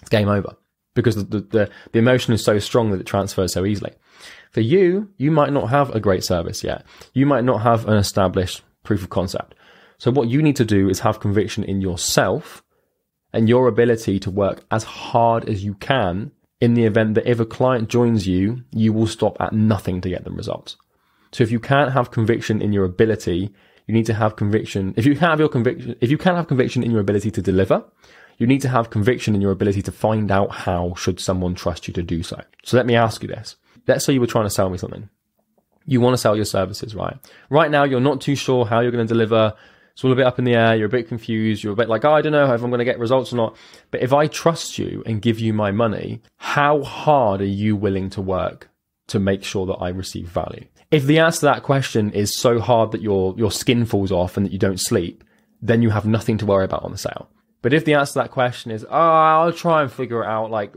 it's 0.00 0.08
game 0.08 0.28
over 0.28 0.56
because 0.94 1.14
the, 1.14 1.40
the, 1.40 1.70
the 1.92 1.98
emotion 1.98 2.34
is 2.34 2.44
so 2.44 2.58
strong 2.58 2.90
that 2.90 3.00
it 3.00 3.06
transfers 3.06 3.52
so 3.52 3.64
easily. 3.64 3.92
For 4.50 4.60
you, 4.60 5.08
you 5.16 5.30
might 5.30 5.52
not 5.52 5.70
have 5.70 5.90
a 5.90 6.00
great 6.00 6.24
service 6.24 6.64
yet. 6.64 6.84
You 7.12 7.26
might 7.26 7.44
not 7.44 7.62
have 7.62 7.86
an 7.86 7.96
established 7.96 8.62
proof 8.82 9.02
of 9.02 9.10
concept. 9.10 9.54
So 9.98 10.10
what 10.10 10.28
you 10.28 10.42
need 10.42 10.56
to 10.56 10.64
do 10.64 10.88
is 10.88 11.00
have 11.00 11.20
conviction 11.20 11.62
in 11.62 11.80
yourself 11.80 12.64
and 13.32 13.48
your 13.48 13.68
ability 13.68 14.18
to 14.20 14.30
work 14.30 14.64
as 14.70 14.84
hard 14.84 15.48
as 15.48 15.62
you 15.62 15.74
can 15.74 16.32
in 16.60 16.74
the 16.74 16.84
event 16.84 17.14
that 17.14 17.30
if 17.30 17.38
a 17.38 17.46
client 17.46 17.88
joins 17.88 18.26
you, 18.26 18.64
you 18.72 18.92
will 18.92 19.06
stop 19.06 19.36
at 19.40 19.52
nothing 19.52 20.00
to 20.00 20.08
get 20.08 20.24
them 20.24 20.36
results. 20.36 20.76
So 21.32 21.44
if 21.44 21.50
you 21.50 21.60
can't 21.60 21.92
have 21.92 22.10
conviction 22.10 22.62
in 22.62 22.72
your 22.72 22.84
ability, 22.84 23.52
you 23.86 23.94
need 23.94 24.06
to 24.06 24.14
have 24.14 24.36
conviction. 24.36 24.94
If 24.96 25.06
you 25.06 25.14
have 25.16 25.38
your 25.38 25.48
conviction, 25.48 25.96
if 26.00 26.10
you 26.10 26.18
can't 26.18 26.36
have 26.36 26.48
conviction 26.48 26.82
in 26.82 26.90
your 26.90 27.00
ability 27.00 27.30
to 27.32 27.42
deliver, 27.42 27.84
you 28.38 28.46
need 28.46 28.60
to 28.62 28.68
have 28.68 28.90
conviction 28.90 29.34
in 29.34 29.40
your 29.40 29.50
ability 29.50 29.82
to 29.82 29.92
find 29.92 30.30
out 30.30 30.50
how 30.50 30.94
should 30.94 31.20
someone 31.20 31.54
trust 31.54 31.88
you 31.88 31.94
to 31.94 32.02
do 32.02 32.22
so. 32.22 32.40
So 32.64 32.76
let 32.76 32.86
me 32.86 32.94
ask 32.94 33.22
you 33.22 33.28
this. 33.28 33.56
Let's 33.86 34.04
say 34.04 34.12
you 34.12 34.20
were 34.20 34.26
trying 34.26 34.46
to 34.46 34.50
sell 34.50 34.70
me 34.70 34.78
something. 34.78 35.08
You 35.86 36.00
want 36.00 36.14
to 36.14 36.18
sell 36.18 36.36
your 36.36 36.44
services, 36.44 36.94
right? 36.94 37.16
Right 37.50 37.70
now, 37.70 37.84
you're 37.84 38.00
not 38.00 38.20
too 38.20 38.36
sure 38.36 38.66
how 38.66 38.80
you're 38.80 38.92
going 38.92 39.06
to 39.06 39.12
deliver 39.12 39.54
it's 39.98 40.04
all 40.04 40.12
a 40.12 40.14
bit 40.14 40.26
up 40.26 40.38
in 40.38 40.44
the 40.44 40.54
air. 40.54 40.76
You're 40.76 40.86
a 40.86 40.90
bit 40.90 41.08
confused. 41.08 41.64
You're 41.64 41.72
a 41.72 41.76
bit 41.76 41.88
like, 41.88 42.04
oh, 42.04 42.12
I 42.12 42.22
don't 42.22 42.30
know 42.30 42.54
if 42.54 42.62
I'm 42.62 42.70
going 42.70 42.78
to 42.78 42.84
get 42.84 43.00
results 43.00 43.32
or 43.32 43.36
not. 43.36 43.56
But 43.90 44.00
if 44.00 44.12
I 44.12 44.28
trust 44.28 44.78
you 44.78 45.02
and 45.06 45.20
give 45.20 45.40
you 45.40 45.52
my 45.52 45.72
money, 45.72 46.22
how 46.36 46.84
hard 46.84 47.40
are 47.40 47.44
you 47.44 47.74
willing 47.74 48.08
to 48.10 48.22
work 48.22 48.70
to 49.08 49.18
make 49.18 49.42
sure 49.42 49.66
that 49.66 49.74
I 49.74 49.88
receive 49.88 50.28
value? 50.28 50.66
If 50.90 51.04
the 51.04 51.18
answer 51.18 51.40
to 51.40 51.46
that 51.46 51.62
question 51.62 52.12
is 52.12 52.36
so 52.36 52.60
hard 52.60 52.92
that 52.92 53.02
your, 53.02 53.34
your 53.36 53.50
skin 53.50 53.84
falls 53.84 54.10
off 54.10 54.36
and 54.36 54.46
that 54.46 54.52
you 54.52 54.58
don't 54.58 54.80
sleep, 54.80 55.22
then 55.60 55.82
you 55.82 55.90
have 55.90 56.06
nothing 56.06 56.38
to 56.38 56.46
worry 56.46 56.64
about 56.64 56.84
on 56.84 56.92
the 56.92 56.98
sale. 56.98 57.28
But 57.60 57.74
if 57.74 57.84
the 57.84 57.94
answer 57.94 58.14
to 58.14 58.18
that 58.20 58.30
question 58.30 58.70
is, 58.70 58.84
oh, 58.84 58.88
I'll 58.90 59.52
try 59.52 59.82
and 59.82 59.92
figure 59.92 60.22
it 60.22 60.26
out, 60.26 60.50
like, 60.50 60.72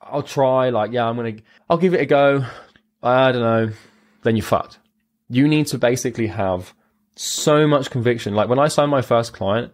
I'll 0.00 0.22
try, 0.22 0.70
like, 0.70 0.92
yeah, 0.92 1.06
I'm 1.06 1.16
to, 1.16 1.42
I'll 1.68 1.78
give 1.78 1.94
it 1.94 2.00
a 2.00 2.06
go. 2.06 2.44
I 3.02 3.32
don't 3.32 3.42
know. 3.42 3.72
Then 4.22 4.36
you're 4.36 4.44
fucked. 4.44 4.78
You 5.28 5.48
need 5.48 5.66
to 5.68 5.78
basically 5.78 6.28
have 6.28 6.74
so 7.16 7.66
much 7.66 7.90
conviction. 7.90 8.34
Like 8.34 8.48
when 8.48 8.58
I 8.58 8.68
signed 8.68 8.90
my 8.90 9.02
first 9.02 9.32
client, 9.32 9.72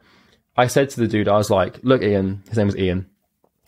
I 0.56 0.66
said 0.66 0.90
to 0.90 1.00
the 1.00 1.08
dude, 1.08 1.28
I 1.28 1.36
was 1.36 1.50
like, 1.50 1.80
look, 1.82 2.02
Ian, 2.02 2.42
his 2.48 2.56
name 2.56 2.66
was 2.66 2.76
Ian, 2.76 3.08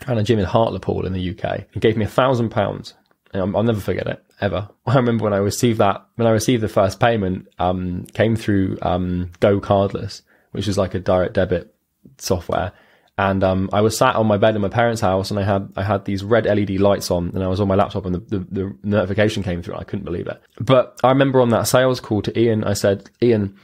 and 0.06 0.18
a 0.18 0.22
gym 0.22 0.38
in 0.38 0.44
Hartlepool 0.44 1.06
in 1.06 1.12
the 1.12 1.30
UK. 1.30 1.64
He 1.72 1.80
gave 1.80 1.96
me 1.96 2.04
a 2.04 2.08
thousand 2.08 2.50
pounds. 2.50 2.94
I'll 3.34 3.62
never 3.62 3.80
forget 3.80 4.06
it 4.06 4.24
ever. 4.40 4.68
I 4.86 4.96
remember 4.96 5.24
when 5.24 5.32
I 5.32 5.38
received 5.38 5.78
that, 5.78 6.06
when 6.16 6.26
I 6.26 6.30
received 6.30 6.62
the 6.62 6.68
first 6.68 7.00
payment, 7.00 7.48
um, 7.58 8.06
came 8.14 8.36
through, 8.36 8.78
um, 8.82 9.30
GoCardless, 9.40 10.22
which 10.52 10.68
is 10.68 10.78
like 10.78 10.94
a 10.94 11.00
direct 11.00 11.34
debit 11.34 11.74
software. 12.18 12.72
And, 13.18 13.42
um, 13.42 13.70
I 13.72 13.80
was 13.80 13.96
sat 13.96 14.16
on 14.16 14.26
my 14.26 14.36
bed 14.36 14.56
in 14.56 14.60
my 14.60 14.68
parents' 14.68 15.00
house 15.00 15.30
and 15.30 15.40
I 15.40 15.42
had, 15.42 15.72
I 15.74 15.82
had 15.82 16.04
these 16.04 16.22
red 16.22 16.44
LED 16.44 16.78
lights 16.80 17.10
on 17.10 17.30
and 17.30 17.42
I 17.42 17.48
was 17.48 17.60
on 17.60 17.68
my 17.68 17.74
laptop 17.74 18.04
and 18.04 18.14
the, 18.14 18.18
the, 18.18 18.46
the 18.50 18.76
notification 18.82 19.42
came 19.42 19.62
through. 19.62 19.76
I 19.76 19.84
couldn't 19.84 20.04
believe 20.04 20.26
it. 20.26 20.40
But 20.60 21.00
I 21.02 21.08
remember 21.08 21.40
on 21.40 21.48
that 21.48 21.66
sales 21.66 21.98
call 21.98 22.20
to 22.22 22.38
Ian, 22.38 22.64
I 22.64 22.74
said, 22.74 23.08
Ian, 23.22 23.56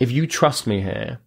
if 0.00 0.10
you 0.10 0.26
trust 0.26 0.66
me 0.66 0.80
here 0.80 1.18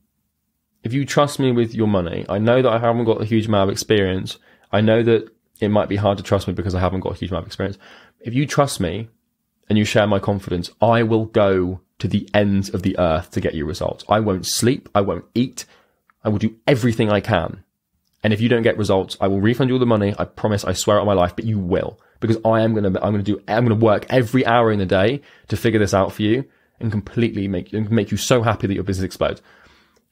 if 0.84 0.94
you 0.94 1.06
trust 1.06 1.40
me 1.40 1.52
with 1.52 1.76
your 1.76 1.88
money, 1.88 2.26
I 2.30 2.40
know 2.40 2.62
that 2.62 2.72
I 2.72 2.80
haven't 2.80 3.06
got 3.06 3.22
a 3.22 3.26
huge 3.26 3.48
amount 3.48 3.70
of 3.70 3.74
experience. 3.74 4.38
I 4.72 4.82
know 4.82 5.04
that 5.04 5.30
it 5.60 5.70
might 5.70 5.90
be 5.90 5.96
hard 5.96 6.18
to 6.18 6.24
trust 6.24 6.48
me 6.48 6.54
because 6.54 6.76
I 6.76 6.80
haven't 6.80 7.02
got 7.02 7.14
a 7.14 7.18
huge 7.18 7.32
amount 7.32 7.44
of 7.44 7.48
experience. 7.48 7.78
If 8.20 8.34
you 8.34 8.46
trust 8.46 8.80
me 8.80 9.10
and 9.68 9.78
you 9.78 9.86
share 9.86 10.08
my 10.08 10.20
confidence, 10.20 10.70
I 10.82 11.04
will 11.04 11.26
go 11.26 11.82
to 12.00 12.08
the 12.08 12.30
ends 12.34 12.70
of 12.70 12.82
the 12.82 12.98
earth 12.98 13.32
to 13.32 13.42
get 13.42 13.54
you 13.54 13.66
results. 13.66 14.06
I 14.08 14.20
won't 14.20 14.46
sleep. 14.46 14.90
I 14.96 15.02
won't 15.02 15.26
eat. 15.36 15.66
I 16.24 16.30
will 16.30 16.40
do 16.40 16.56
everything 16.66 17.12
I 17.12 17.20
can. 17.20 17.64
And 18.24 18.34
if 18.34 18.42
you 18.42 18.50
don't 18.50 18.64
get 18.64 18.78
results, 18.78 19.18
I 19.22 19.28
will 19.28 19.42
refund 19.42 19.70
you 19.70 19.76
all 19.76 19.80
the 19.80 19.86
money. 19.86 20.14
I 20.18 20.26
promise. 20.26 20.66
I 20.66 20.74
swear 20.74 21.00
on 21.00 21.06
my 21.06 21.14
life, 21.14 21.36
but 21.36 21.46
you 21.46 21.60
will 21.60 22.00
because 22.20 22.38
I 22.44 22.62
am 22.62 22.74
going 22.74 22.92
to, 22.92 23.04
I'm 23.04 23.14
going 23.14 23.24
to 23.24 23.32
do, 23.32 23.42
I'm 23.48 23.66
going 23.66 23.80
to 23.80 23.86
work 23.86 24.06
every 24.10 24.46
hour 24.46 24.72
in 24.72 24.80
the 24.80 24.86
day 24.86 25.22
to 25.48 25.58
figure 25.58 25.80
this 25.80 25.94
out 25.94 26.12
for 26.12 26.22
you 26.22 26.46
and 26.80 26.92
completely 26.92 27.48
make, 27.48 27.72
make 27.74 28.12
you 28.12 28.18
so 28.18 28.42
happy 28.42 28.68
that 28.68 28.74
your 28.74 28.84
business 28.84 29.06
explodes. 29.06 29.42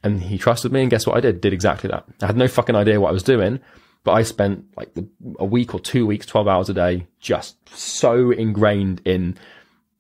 And 0.03 0.21
he 0.21 0.37
trusted 0.37 0.71
me. 0.71 0.81
And 0.81 0.89
guess 0.89 1.05
what 1.05 1.17
I 1.17 1.21
did? 1.21 1.41
Did 1.41 1.53
exactly 1.53 1.89
that. 1.89 2.05
I 2.21 2.27
had 2.27 2.37
no 2.37 2.47
fucking 2.47 2.75
idea 2.75 3.01
what 3.01 3.09
I 3.09 3.13
was 3.13 3.23
doing, 3.23 3.59
but 4.07 4.13
I 4.13 4.23
spent 4.23 4.63
like 4.77 4.95
a 5.37 5.43
week 5.43 5.73
or 5.73 5.81
two 5.81 6.07
weeks, 6.07 6.25
12 6.25 6.47
hours 6.47 6.69
a 6.69 6.73
day, 6.73 7.07
just 7.19 7.57
so 7.77 8.31
ingrained 8.31 9.01
in 9.03 9.37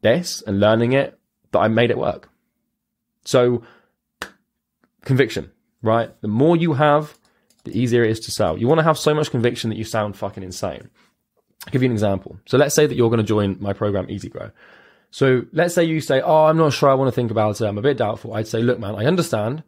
this 0.01 0.41
and 0.47 0.61
learning 0.61 0.93
it 0.93 1.19
that 1.51 1.59
I 1.59 1.67
made 1.67 1.91
it 1.91 1.97
work. 1.97 2.29
So 3.25 3.63
conviction, 5.03 5.51
right? 5.81 6.09
The 6.21 6.29
more 6.29 6.55
you 6.55 6.71
have, 6.71 7.17
the 7.65 7.77
easier 7.77 8.01
it 8.01 8.11
is 8.11 8.21
to 8.21 8.31
sell. 8.31 8.57
You 8.57 8.65
want 8.65 8.79
to 8.79 8.85
have 8.85 8.97
so 8.97 9.13
much 9.13 9.29
conviction 9.29 9.69
that 9.71 9.75
you 9.75 9.83
sound 9.83 10.15
fucking 10.15 10.41
insane. 10.41 10.89
I'll 11.65 11.71
give 11.73 11.83
you 11.83 11.87
an 11.87 11.91
example. 11.91 12.39
So 12.45 12.57
let's 12.57 12.75
say 12.75 12.87
that 12.87 12.95
you're 12.95 13.09
going 13.09 13.17
to 13.17 13.25
join 13.25 13.57
my 13.59 13.73
program, 13.73 14.09
Easy 14.09 14.29
Grow. 14.29 14.51
So 15.11 15.41
let's 15.51 15.75
say 15.75 15.83
you 15.83 15.99
say, 15.99 16.21
Oh, 16.21 16.45
I'm 16.45 16.55
not 16.55 16.71
sure 16.71 16.87
I 16.87 16.93
want 16.93 17.09
to 17.09 17.11
think 17.11 17.29
about 17.29 17.59
it. 17.59 17.65
I'm 17.65 17.77
a 17.77 17.81
bit 17.81 17.97
doubtful. 17.97 18.35
I'd 18.35 18.47
say, 18.47 18.61
Look, 18.61 18.79
man, 18.79 18.95
I 18.95 19.03
understand, 19.03 19.63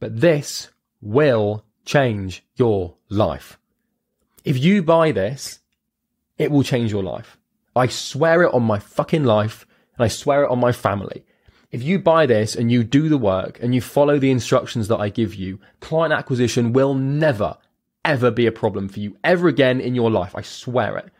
but 0.00 0.20
this 0.20 0.68
will 1.00 1.64
change 1.84 2.44
your 2.56 2.94
life. 3.08 3.58
If 4.44 4.58
you 4.58 4.82
buy 4.82 5.12
this, 5.12 5.60
it 6.38 6.50
will 6.50 6.62
change 6.62 6.90
your 6.90 7.02
life. 7.02 7.38
I 7.76 7.86
swear 7.88 8.42
it 8.42 8.54
on 8.54 8.62
my 8.62 8.78
fucking 8.78 9.24
life 9.24 9.66
and 9.96 10.04
I 10.04 10.08
swear 10.08 10.44
it 10.44 10.50
on 10.50 10.60
my 10.60 10.72
family. 10.72 11.24
If 11.70 11.82
you 11.82 11.98
buy 11.98 12.26
this 12.26 12.54
and 12.54 12.70
you 12.70 12.84
do 12.84 13.08
the 13.08 13.18
work 13.18 13.58
and 13.60 13.74
you 13.74 13.80
follow 13.80 14.18
the 14.18 14.30
instructions 14.30 14.88
that 14.88 15.00
I 15.00 15.08
give 15.08 15.34
you, 15.34 15.58
client 15.80 16.12
acquisition 16.12 16.72
will 16.72 16.94
never, 16.94 17.56
ever 18.04 18.30
be 18.30 18.46
a 18.46 18.52
problem 18.52 18.88
for 18.88 19.00
you 19.00 19.16
ever 19.24 19.48
again 19.48 19.80
in 19.80 19.94
your 19.94 20.10
life. 20.10 20.36
I 20.36 20.42
swear 20.42 20.96
it. 20.98 21.10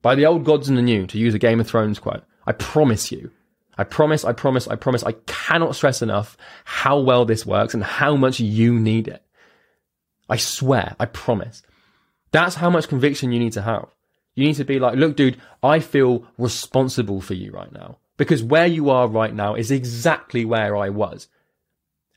By 0.00 0.14
the 0.14 0.26
old 0.26 0.44
gods 0.44 0.68
and 0.68 0.78
the 0.78 0.82
new, 0.82 1.06
to 1.06 1.18
use 1.18 1.34
a 1.34 1.38
Game 1.38 1.60
of 1.60 1.66
Thrones 1.66 1.98
quote, 1.98 2.24
I 2.46 2.52
promise 2.52 3.12
you. 3.12 3.30
I 3.78 3.84
promise, 3.84 4.24
I 4.24 4.32
promise, 4.32 4.68
I 4.68 4.76
promise. 4.76 5.02
I 5.02 5.12
cannot 5.26 5.76
stress 5.76 6.02
enough 6.02 6.36
how 6.64 6.98
well 6.98 7.24
this 7.24 7.46
works 7.46 7.74
and 7.74 7.82
how 7.82 8.16
much 8.16 8.40
you 8.40 8.78
need 8.78 9.08
it. 9.08 9.22
I 10.32 10.36
swear, 10.36 10.96
I 10.98 11.04
promise. 11.04 11.62
That's 12.30 12.54
how 12.54 12.70
much 12.70 12.88
conviction 12.88 13.32
you 13.32 13.38
need 13.38 13.52
to 13.52 13.60
have. 13.60 13.88
You 14.34 14.46
need 14.46 14.56
to 14.56 14.64
be 14.64 14.78
like, 14.78 14.96
look, 14.96 15.14
dude, 15.14 15.36
I 15.62 15.78
feel 15.78 16.26
responsible 16.38 17.20
for 17.20 17.34
you 17.34 17.52
right 17.52 17.70
now 17.70 17.98
because 18.16 18.42
where 18.42 18.66
you 18.66 18.88
are 18.88 19.06
right 19.08 19.34
now 19.34 19.54
is 19.54 19.70
exactly 19.70 20.46
where 20.46 20.74
I 20.74 20.88
was. 20.88 21.28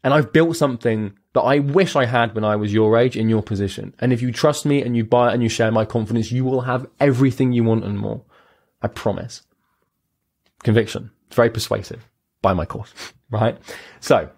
And 0.02 0.14
I've 0.14 0.32
built 0.32 0.56
something 0.56 1.18
that 1.34 1.42
I 1.42 1.60
wish 1.60 1.98
I 1.98 2.06
had 2.06 2.34
when 2.34 2.46
I 2.46 2.56
was 2.56 2.74
your 2.74 2.98
age 2.98 3.18
in 3.18 3.28
your 3.28 3.44
position. 3.44 3.94
And 4.00 4.14
if 4.14 4.22
you 4.22 4.32
trust 4.32 4.66
me 4.66 4.82
and 4.82 4.96
you 4.96 5.04
buy 5.04 5.32
it 5.32 5.34
and 5.34 5.44
you 5.44 5.50
share 5.50 5.72
my 5.72 5.84
confidence, 5.84 6.32
you 6.32 6.46
will 6.46 6.62
have 6.62 6.88
everything 7.02 7.52
you 7.52 7.66
want 7.66 7.84
and 7.84 8.00
more. 8.00 8.22
I 8.82 8.88
promise. 8.88 9.42
Conviction. 10.64 11.12
It's 11.28 11.36
very 11.36 11.50
persuasive. 11.50 12.08
Buy 12.42 12.54
my 12.54 12.66
course, 12.66 12.94
right? 13.30 13.58
So 14.00 14.30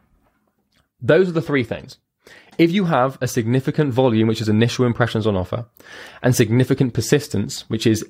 those 0.99 1.29
are 1.29 1.33
the 1.33 1.43
three 1.43 1.63
things. 1.63 1.99
If 2.57 2.71
you 2.71 2.85
have 2.85 3.17
a 3.21 3.27
significant 3.27 3.93
volume, 3.93 4.27
which 4.27 4.41
is 4.41 4.49
initial 4.49 4.85
impressions 4.85 5.27
on 5.27 5.35
offer, 5.35 5.65
and 6.21 6.35
significant 6.35 6.93
persistence, 6.93 7.69
which 7.69 7.85
is 7.85 8.05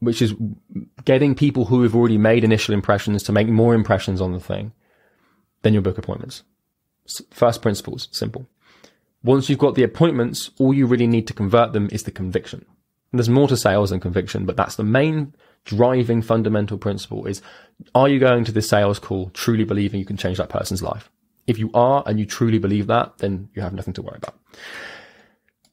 which 0.00 0.20
is 0.20 0.34
getting 1.06 1.34
people 1.34 1.64
who 1.64 1.82
have 1.82 1.94
already 1.94 2.18
made 2.18 2.44
initial 2.44 2.74
impressions 2.74 3.22
to 3.22 3.32
make 3.32 3.48
more 3.48 3.74
impressions 3.74 4.20
on 4.20 4.32
the 4.32 4.40
thing, 4.40 4.72
then 5.62 5.72
you'll 5.72 5.82
book 5.82 5.96
appointments. 5.96 6.42
First 7.30 7.62
principles, 7.62 8.08
simple. 8.12 8.46
Once 9.24 9.48
you've 9.48 9.58
got 9.58 9.74
the 9.74 9.82
appointments, 9.82 10.50
all 10.58 10.74
you 10.74 10.86
really 10.86 11.06
need 11.06 11.26
to 11.26 11.32
convert 11.32 11.72
them 11.72 11.88
is 11.90 12.02
the 12.02 12.10
conviction. 12.10 12.66
And 13.12 13.18
there's 13.18 13.30
more 13.30 13.48
to 13.48 13.56
sales 13.56 13.90
than 13.90 14.00
conviction, 14.00 14.44
but 14.44 14.56
that's 14.56 14.76
the 14.76 14.84
main 14.84 15.34
driving 15.64 16.22
fundamental 16.22 16.76
principle 16.76 17.26
is, 17.26 17.40
are 17.94 18.08
you 18.08 18.18
going 18.18 18.44
to 18.44 18.52
this 18.52 18.68
sales 18.68 18.98
call 18.98 19.30
truly 19.30 19.64
believing 19.64 20.00
you 20.00 20.06
can 20.06 20.16
change 20.16 20.38
that 20.38 20.48
person's 20.48 20.82
life? 20.82 21.10
If 21.46 21.58
you 21.58 21.70
are 21.74 22.02
and 22.06 22.18
you 22.18 22.26
truly 22.26 22.58
believe 22.58 22.86
that, 22.86 23.18
then 23.18 23.48
you 23.54 23.62
have 23.62 23.74
nothing 23.74 23.94
to 23.94 24.02
worry 24.02 24.18
about. 24.18 24.38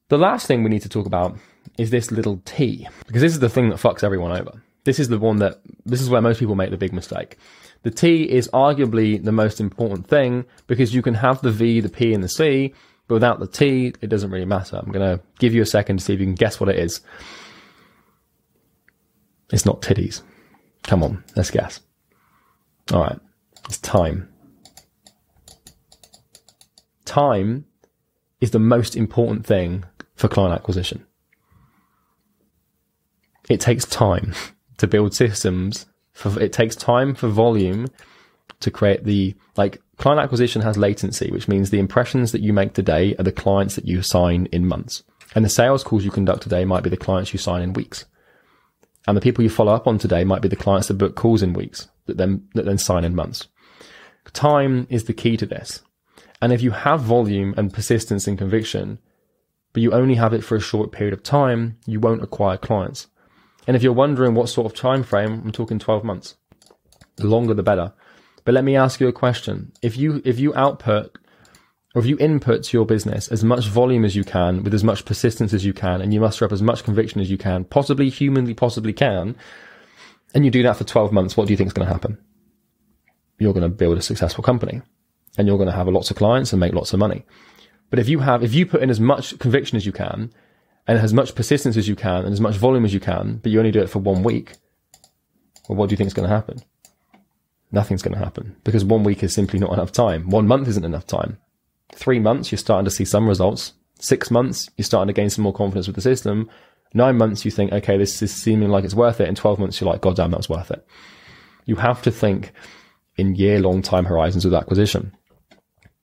The 0.08 0.18
last 0.18 0.48
thing 0.48 0.64
we 0.64 0.70
need 0.70 0.82
to 0.82 0.90
talk 0.90 1.06
about 1.06 1.38
is 1.78 1.92
this 1.92 2.12
little 2.12 2.42
T, 2.46 2.88
because 3.06 3.22
this 3.22 3.34
is 3.34 3.40
the 3.40 3.50
thing 3.50 3.70
that 3.70 3.80
fucks 3.80 4.04
everyone 4.04 4.32
over. 4.32 4.62
This 4.84 5.00
is 5.00 5.10
the 5.10 5.20
one 5.20 5.38
that, 5.38 5.60
this 5.86 6.02
is 6.02 6.10
where 6.10 6.22
most 6.22 6.40
people 6.40 6.56
make 6.56 6.72
the 6.72 6.78
big 6.78 6.94
mistake. 6.94 7.38
The 7.84 7.92
T 7.92 8.24
is 8.24 8.50
arguably 8.50 9.24
the 9.24 9.32
most 9.32 9.60
important 9.60 10.08
thing 10.08 10.46
because 10.68 10.94
you 10.94 11.02
can 11.02 11.14
have 11.14 11.42
the 11.42 11.52
V, 11.52 11.80
the 11.80 11.90
P, 11.90 12.14
and 12.14 12.24
the 12.24 12.30
C, 12.30 12.74
but 13.08 13.16
without 13.16 13.40
the 13.40 13.48
T, 13.48 13.94
it 14.02 14.08
doesn't 14.08 14.32
really 14.32 14.46
matter. 14.46 14.78
I'm 14.78 14.92
going 14.92 15.18
to 15.18 15.24
give 15.38 15.54
you 15.54 15.62
a 15.62 15.66
second 15.68 15.98
to 15.98 16.04
see 16.04 16.14
if 16.14 16.20
you 16.20 16.26
can 16.26 16.36
guess 16.36 16.60
what 16.60 16.70
it 16.70 16.78
is. 16.78 17.02
It's 19.52 19.66
not 19.66 19.82
titties. 19.82 20.22
Come 20.84 21.04
on, 21.04 21.24
let's 21.36 21.52
guess. 21.52 21.80
All 22.92 23.02
right, 23.02 23.20
it's 23.66 23.80
time. 23.80 24.30
Time 27.10 27.66
is 28.40 28.52
the 28.52 28.60
most 28.60 28.96
important 28.96 29.44
thing 29.44 29.84
for 30.14 30.28
client 30.28 30.54
acquisition. 30.54 31.08
It 33.50 33.60
takes 33.60 33.84
time 33.84 34.36
to 34.78 34.86
build 34.86 35.16
systems. 35.16 35.88
For, 36.12 36.40
it 36.40 36.54
takes 36.54 36.76
time 36.76 37.16
for 37.16 37.28
volume 37.28 37.88
to 38.60 38.70
create 38.70 39.06
the, 39.06 39.36
like, 39.58 39.82
client 39.98 40.22
acquisition 40.22 40.62
has 40.62 40.78
latency, 40.78 41.32
which 41.32 41.48
means 41.48 41.72
the 41.72 41.80
impressions 41.80 42.32
that 42.32 42.44
you 42.44 42.54
make 42.54 42.76
today 42.76 43.16
are 43.18 43.24
the 43.24 43.32
clients 43.32 43.74
that 43.74 43.88
you 43.88 44.04
sign 44.04 44.48
in 44.52 44.68
months. 44.68 45.02
And 45.34 45.44
the 45.44 45.50
sales 45.50 45.84
calls 45.84 46.06
you 46.06 46.12
conduct 46.12 46.44
today 46.44 46.64
might 46.64 46.84
be 46.84 46.92
the 46.92 46.96
clients 46.96 47.34
you 47.34 47.40
sign 47.40 47.64
in 47.64 47.74
weeks. 47.74 48.06
And 49.08 49.18
the 49.18 49.22
people 49.22 49.44
you 49.44 49.50
follow 49.50 49.74
up 49.74 49.88
on 49.88 49.98
today 49.98 50.24
might 50.26 50.44
be 50.44 50.48
the 50.48 50.56
clients 50.56 50.90
that 50.90 51.00
book 51.00 51.16
calls 51.16 51.42
in 51.42 51.54
weeks 51.54 51.88
that 52.06 52.18
then, 52.18 52.48
that 52.54 52.66
then 52.66 52.78
sign 52.78 53.04
in 53.04 53.16
months. 53.16 53.48
Time 54.32 54.86
is 54.92 55.06
the 55.06 55.14
key 55.14 55.38
to 55.38 55.48
this. 55.48 55.82
And 56.42 56.54
if 56.54 56.62
you 56.62 56.72
have 56.72 57.02
volume 57.02 57.54
and 57.58 57.74
persistence 57.74 58.28
and 58.28 58.38
conviction, 58.38 59.00
but 59.74 59.84
you 59.84 59.92
only 59.92 60.16
have 60.16 60.34
it 60.34 60.44
for 60.44 60.56
a 60.56 60.62
short 60.62 60.92
period 60.92 61.14
of 61.14 61.24
time, 61.24 61.78
you 61.86 62.00
won't 62.00 62.24
acquire 62.24 62.58
clients. 62.58 63.08
And 63.68 63.76
if 63.76 63.84
you're 63.84 63.94
wondering 63.94 64.34
what 64.34 64.50
sort 64.50 64.66
of 64.66 64.78
time 64.78 65.04
frame, 65.04 65.42
I'm 65.44 65.52
talking 65.52 65.80
12 65.80 66.04
months. 66.04 66.36
The 67.18 67.28
longer 67.28 67.54
the 67.54 67.64
better. 67.64 67.94
But 68.46 68.54
let 68.54 68.64
me 68.64 68.76
ask 68.76 69.00
you 69.00 69.08
a 69.08 69.14
question. 69.14 69.74
If 69.82 69.98
you 69.98 70.22
if 70.24 70.40
you 70.40 70.56
output 70.56 71.18
or 71.94 72.00
if 72.00 72.06
you 72.06 72.18
input 72.20 72.64
to 72.64 72.78
your 72.78 72.86
business 72.86 73.28
as 73.28 73.44
much 73.44 73.68
volume 73.68 74.06
as 74.06 74.16
you 74.16 74.24
can 74.24 74.64
with 74.64 74.74
as 74.74 74.84
much 74.84 75.06
persistence 75.06 75.54
as 75.54 75.66
you 75.66 75.74
can 75.74 76.02
and 76.02 76.14
you 76.14 76.20
muster 76.20 76.46
up 76.46 76.52
as 76.52 76.62
much 76.62 76.84
conviction 76.84 77.20
as 77.20 77.30
you 77.30 77.38
can, 77.38 77.66
possibly 77.66 78.10
humanly 78.10 78.54
possibly 78.54 78.94
can, 78.94 79.36
and 80.34 80.46
you 80.46 80.52
do 80.52 80.64
that 80.64 80.78
for 80.78 80.84
12 80.84 81.12
months, 81.12 81.36
what 81.36 81.48
do 81.48 81.54
you 81.54 81.58
think 81.58 81.68
is 81.68 81.74
going 81.74 81.88
to 81.88 81.94
happen? 81.94 82.18
You're 83.40 83.54
going 83.54 83.70
to 83.70 83.76
build 83.76 83.98
a 83.98 84.02
successful 84.02 84.44
company 84.44 84.82
and 85.38 85.48
you're 85.48 85.58
going 85.58 85.70
to 85.70 85.76
have 85.76 85.88
lots 85.88 86.12
of 86.12 86.18
clients 86.18 86.52
and 86.54 86.60
make 86.60 86.74
lots 86.74 86.94
of 86.94 87.00
money. 87.00 87.26
But 87.90 88.00
if 88.00 88.10
you 88.10 88.20
have, 88.20 88.44
if 88.44 88.54
you 88.54 88.66
put 88.66 88.82
in 88.82 88.90
as 88.90 89.00
much 89.00 89.38
conviction 89.40 89.76
as 89.76 89.86
you 89.86 89.92
can 89.92 90.32
and 90.88 90.98
as 90.98 91.14
much 91.14 91.36
persistence 91.36 91.78
as 91.78 91.88
you 91.88 91.96
can 91.96 92.24
and 92.24 92.34
as 92.34 92.42
much 92.42 92.56
volume 92.56 92.86
as 92.86 92.94
you 92.94 93.00
can, 93.00 93.38
but 93.38 93.52
you 93.52 93.60
only 93.60 93.72
do 93.72 93.82
it 93.82 93.90
for 93.90 94.00
one 94.00 94.24
week, 94.24 94.54
well, 95.68 95.78
what 95.78 95.90
do 95.90 95.94
you 95.94 95.98
think 95.98 96.08
is 96.08 96.14
going 96.14 96.28
to 96.28 96.36
happen? 96.36 96.60
Nothing's 97.72 98.02
going 98.02 98.18
to 98.18 98.24
happen 98.24 98.56
because 98.64 98.84
one 98.84 99.04
week 99.04 99.24
is 99.24 99.34
simply 99.34 99.60
not 99.60 99.74
enough 99.74 99.92
time. 99.92 100.30
One 100.30 100.48
month 100.48 100.68
isn't 100.68 100.86
enough 100.86 101.06
time. 101.06 101.38
Three 101.94 102.20
months, 102.20 102.52
you're 102.52 102.58
starting 102.58 102.86
to 102.86 102.92
see 102.92 103.06
some 103.06 103.28
results. 103.28 103.74
Six 104.00 104.32
months, 104.32 104.70
you're 104.78 104.86
starting 104.86 105.14
to 105.14 105.20
gain 105.20 105.30
some 105.30 105.44
more 105.44 105.54
confidence 105.54 105.88
with 105.88 105.96
the 105.96 106.02
system. 106.02 106.50
Nine 106.94 107.18
months, 107.18 107.46
you 107.46 107.52
think, 107.52 107.72
okay, 107.72 107.98
this 107.98 108.22
is 108.22 108.34
seeming 108.34 108.70
like 108.70 108.84
it's 108.84 108.96
worth 108.96 109.20
it. 109.22 109.28
In 109.28 109.36
12 109.36 109.60
months, 109.60 109.80
you're 109.80 109.90
like, 109.90 110.02
God 110.02 110.16
damn, 110.16 110.32
that's 110.32 110.50
worth 110.50 110.72
it. 110.72 110.86
You 111.66 111.76
have 111.76 112.02
to 112.04 112.12
think 112.12 112.52
in 113.18 113.36
year 113.36 113.60
long 113.60 113.82
time 113.82 114.06
horizons 114.06 114.46
with 114.46 114.54
acquisition 114.54 115.16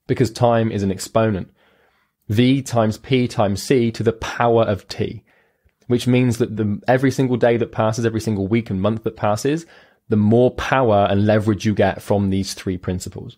because 0.06 0.30
time 0.30 0.70
is 0.70 0.82
an 0.82 0.90
exponent. 0.90 1.50
V 2.28 2.62
times 2.62 2.98
P 2.98 3.28
times 3.28 3.62
C 3.62 3.90
to 3.92 4.02
the 4.02 4.12
power 4.12 4.62
of 4.62 4.88
T, 4.88 5.22
which 5.86 6.06
means 6.06 6.38
that 6.38 6.56
the, 6.56 6.80
every 6.88 7.10
single 7.10 7.36
day 7.36 7.56
that 7.56 7.72
passes, 7.72 8.04
every 8.04 8.20
single 8.20 8.48
week 8.48 8.70
and 8.70 8.80
month 8.80 9.04
that 9.04 9.16
passes, 9.16 9.66
the 10.08 10.16
more 10.16 10.50
power 10.52 11.06
and 11.10 11.26
leverage 11.26 11.64
you 11.64 11.74
get 11.74 12.02
from 12.02 12.30
these 12.30 12.54
three 12.54 12.78
principles. 12.78 13.36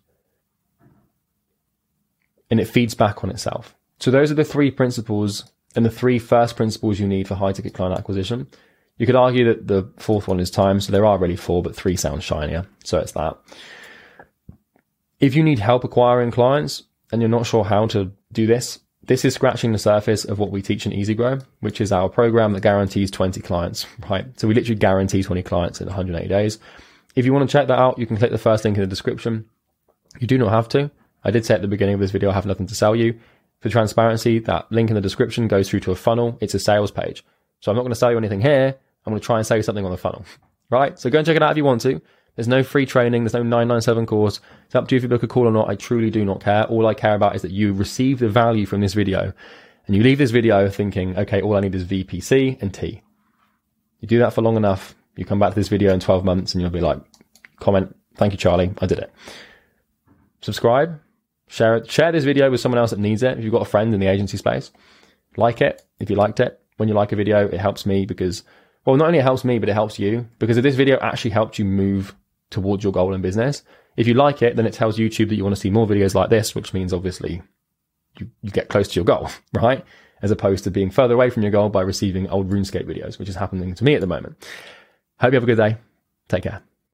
And 2.50 2.60
it 2.60 2.66
feeds 2.66 2.94
back 2.94 3.22
on 3.22 3.30
itself. 3.30 3.74
So 4.00 4.10
those 4.10 4.30
are 4.30 4.34
the 4.34 4.44
three 4.44 4.70
principles 4.70 5.50
and 5.76 5.84
the 5.84 5.90
three 5.90 6.18
first 6.18 6.56
principles 6.56 6.98
you 6.98 7.06
need 7.06 7.28
for 7.28 7.34
high 7.34 7.52
ticket 7.52 7.74
client 7.74 7.98
acquisition. 7.98 8.46
You 8.96 9.06
could 9.06 9.16
argue 9.16 9.44
that 9.44 9.66
the 9.66 9.90
fourth 9.98 10.28
one 10.28 10.40
is 10.40 10.50
time. 10.50 10.80
So 10.80 10.92
there 10.92 11.06
are 11.06 11.18
really 11.18 11.36
four, 11.36 11.62
but 11.62 11.76
three 11.76 11.96
sounds 11.96 12.24
shinier. 12.24 12.66
So 12.84 12.98
it's 12.98 13.12
that. 13.12 13.36
If 15.20 15.34
you 15.34 15.42
need 15.42 15.58
help 15.58 15.84
acquiring 15.84 16.30
clients, 16.30 16.84
and 17.10 17.20
you're 17.20 17.28
not 17.28 17.46
sure 17.46 17.64
how 17.64 17.86
to 17.88 18.12
do 18.32 18.46
this, 18.46 18.80
this 19.02 19.24
is 19.24 19.34
scratching 19.34 19.72
the 19.72 19.78
surface 19.78 20.24
of 20.24 20.38
what 20.38 20.50
we 20.50 20.60
teach 20.60 20.84
in 20.84 20.92
EasyGrow, 20.92 21.42
which 21.60 21.80
is 21.80 21.92
our 21.92 22.08
program 22.08 22.52
that 22.52 22.62
guarantees 22.62 23.10
20 23.10 23.40
clients, 23.40 23.86
right? 24.10 24.26
So 24.38 24.46
we 24.46 24.54
literally 24.54 24.78
guarantee 24.78 25.22
20 25.22 25.42
clients 25.42 25.80
in 25.80 25.86
180 25.86 26.28
days. 26.28 26.58
If 27.16 27.24
you 27.24 27.32
want 27.32 27.48
to 27.48 27.52
check 27.52 27.68
that 27.68 27.78
out, 27.78 27.98
you 27.98 28.06
can 28.06 28.18
click 28.18 28.30
the 28.30 28.38
first 28.38 28.64
link 28.64 28.76
in 28.76 28.82
the 28.82 28.86
description. 28.86 29.46
You 30.20 30.26
do 30.26 30.38
not 30.38 30.50
have 30.50 30.68
to. 30.70 30.90
I 31.24 31.30
did 31.30 31.46
say 31.46 31.54
at 31.54 31.62
the 31.62 31.68
beginning 31.68 31.94
of 31.94 32.00
this 32.00 32.10
video, 32.10 32.30
I 32.30 32.34
have 32.34 32.46
nothing 32.46 32.66
to 32.66 32.74
sell 32.74 32.94
you. 32.94 33.18
For 33.60 33.70
transparency, 33.70 34.38
that 34.40 34.70
link 34.70 34.90
in 34.90 34.94
the 34.94 35.00
description 35.00 35.48
goes 35.48 35.68
through 35.68 35.80
to 35.80 35.90
a 35.90 35.96
funnel. 35.96 36.38
It's 36.40 36.54
a 36.54 36.60
sales 36.60 36.92
page. 36.92 37.24
So 37.60 37.72
I'm 37.72 37.76
not 37.76 37.82
going 37.82 37.92
to 37.92 37.98
sell 37.98 38.12
you 38.12 38.18
anything 38.18 38.40
here. 38.40 38.76
I'm 39.04 39.10
going 39.10 39.20
to 39.20 39.26
try 39.26 39.38
and 39.38 39.46
sell 39.46 39.56
you 39.56 39.62
something 39.62 39.84
on 39.84 39.90
the 39.90 39.96
funnel, 39.96 40.24
right? 40.70 40.98
So 40.98 41.10
go 41.10 41.18
and 41.18 41.26
check 41.26 41.34
it 41.34 41.42
out 41.42 41.50
if 41.50 41.56
you 41.56 41.64
want 41.64 41.80
to. 41.80 42.00
There's 42.36 42.46
no 42.46 42.62
free 42.62 42.86
training. 42.86 43.24
There's 43.24 43.34
no 43.34 43.42
997 43.42 44.06
course. 44.06 44.40
It's 44.68 44.74
up 44.74 44.86
to 44.88 44.94
you 44.94 44.98
if 44.98 45.02
you 45.02 45.08
book 45.08 45.22
a 45.22 45.26
call 45.26 45.48
or 45.48 45.50
not. 45.50 45.70
I 45.70 45.76
truly 45.76 46.10
do 46.10 46.26
not 46.26 46.42
care. 46.42 46.64
All 46.64 46.86
I 46.86 46.92
care 46.92 47.14
about 47.14 47.34
is 47.34 47.40
that 47.40 47.52
you 47.52 47.72
receive 47.72 48.18
the 48.18 48.28
value 48.28 48.66
from 48.66 48.82
this 48.82 48.92
video 48.92 49.32
and 49.86 49.96
you 49.96 50.02
leave 50.02 50.18
this 50.18 50.30
video 50.30 50.68
thinking, 50.68 51.16
okay, 51.16 51.40
all 51.40 51.56
I 51.56 51.60
need 51.60 51.74
is 51.74 51.86
VPC 51.86 52.60
and 52.60 52.74
T. 52.74 53.00
You 54.00 54.08
do 54.08 54.18
that 54.18 54.34
for 54.34 54.42
long 54.42 54.58
enough. 54.58 54.94
You 55.16 55.24
come 55.24 55.38
back 55.38 55.54
to 55.54 55.54
this 55.54 55.68
video 55.68 55.94
in 55.94 56.00
12 56.00 56.22
months 56.22 56.52
and 56.52 56.60
you'll 56.60 56.70
be 56.70 56.82
like, 56.82 57.00
comment, 57.58 57.96
thank 58.16 58.34
you, 58.34 58.38
Charlie. 58.38 58.70
I 58.76 58.84
did 58.84 58.98
it. 58.98 59.10
Subscribe, 60.42 61.00
share 61.46 61.76
it, 61.76 61.90
share 61.90 62.12
this 62.12 62.24
video 62.24 62.50
with 62.50 62.60
someone 62.60 62.78
else 62.78 62.90
that 62.90 62.98
needs 62.98 63.22
it. 63.22 63.38
If 63.38 63.44
you've 63.44 63.54
got 63.54 63.62
a 63.62 63.70
friend 63.70 63.94
in 63.94 64.00
the 64.00 64.08
agency 64.08 64.36
space, 64.36 64.70
like 65.38 65.62
it. 65.62 65.80
If 65.98 66.10
you 66.10 66.16
liked 66.16 66.40
it, 66.40 66.60
when 66.76 66.90
you 66.90 66.94
like 66.94 67.12
a 67.12 67.16
video, 67.16 67.48
it 67.48 67.58
helps 67.58 67.86
me 67.86 68.04
because, 68.04 68.42
well, 68.84 68.96
not 68.96 69.06
only 69.06 69.20
it 69.20 69.22
helps 69.22 69.46
me, 69.46 69.58
but 69.58 69.70
it 69.70 69.74
helps 69.74 69.98
you 69.98 70.28
because 70.38 70.58
if 70.58 70.62
this 70.62 70.74
video 70.74 70.98
actually 71.00 71.30
helped 71.30 71.58
you 71.58 71.64
move 71.64 72.14
towards 72.50 72.84
your 72.84 72.92
goal 72.92 73.14
in 73.14 73.22
business. 73.22 73.62
If 73.98 74.06
you 74.06 74.14
like 74.14 74.42
it, 74.42 74.54
then 74.54 74.64
it 74.64 74.72
tells 74.72 74.96
YouTube 74.96 75.28
that 75.30 75.34
you 75.34 75.42
want 75.42 75.56
to 75.56 75.60
see 75.60 75.70
more 75.70 75.84
videos 75.84 76.14
like 76.14 76.30
this, 76.30 76.54
which 76.54 76.72
means 76.72 76.92
obviously 76.92 77.42
you, 78.16 78.30
you 78.42 78.50
get 78.52 78.68
close 78.68 78.86
to 78.86 78.94
your 78.94 79.04
goal, 79.04 79.28
right? 79.52 79.84
As 80.22 80.30
opposed 80.30 80.62
to 80.64 80.70
being 80.70 80.88
further 80.88 81.14
away 81.14 81.30
from 81.30 81.42
your 81.42 81.50
goal 81.50 81.68
by 81.68 81.82
receiving 81.82 82.28
old 82.28 82.48
RuneScape 82.48 82.86
videos, 82.86 83.18
which 83.18 83.28
is 83.28 83.34
happening 83.34 83.74
to 83.74 83.82
me 83.82 83.96
at 83.96 84.00
the 84.00 84.06
moment. 84.06 84.36
Hope 85.18 85.32
you 85.32 85.36
have 85.36 85.42
a 85.42 85.46
good 85.46 85.56
day. 85.56 85.78
Take 86.28 86.44
care. 86.44 86.62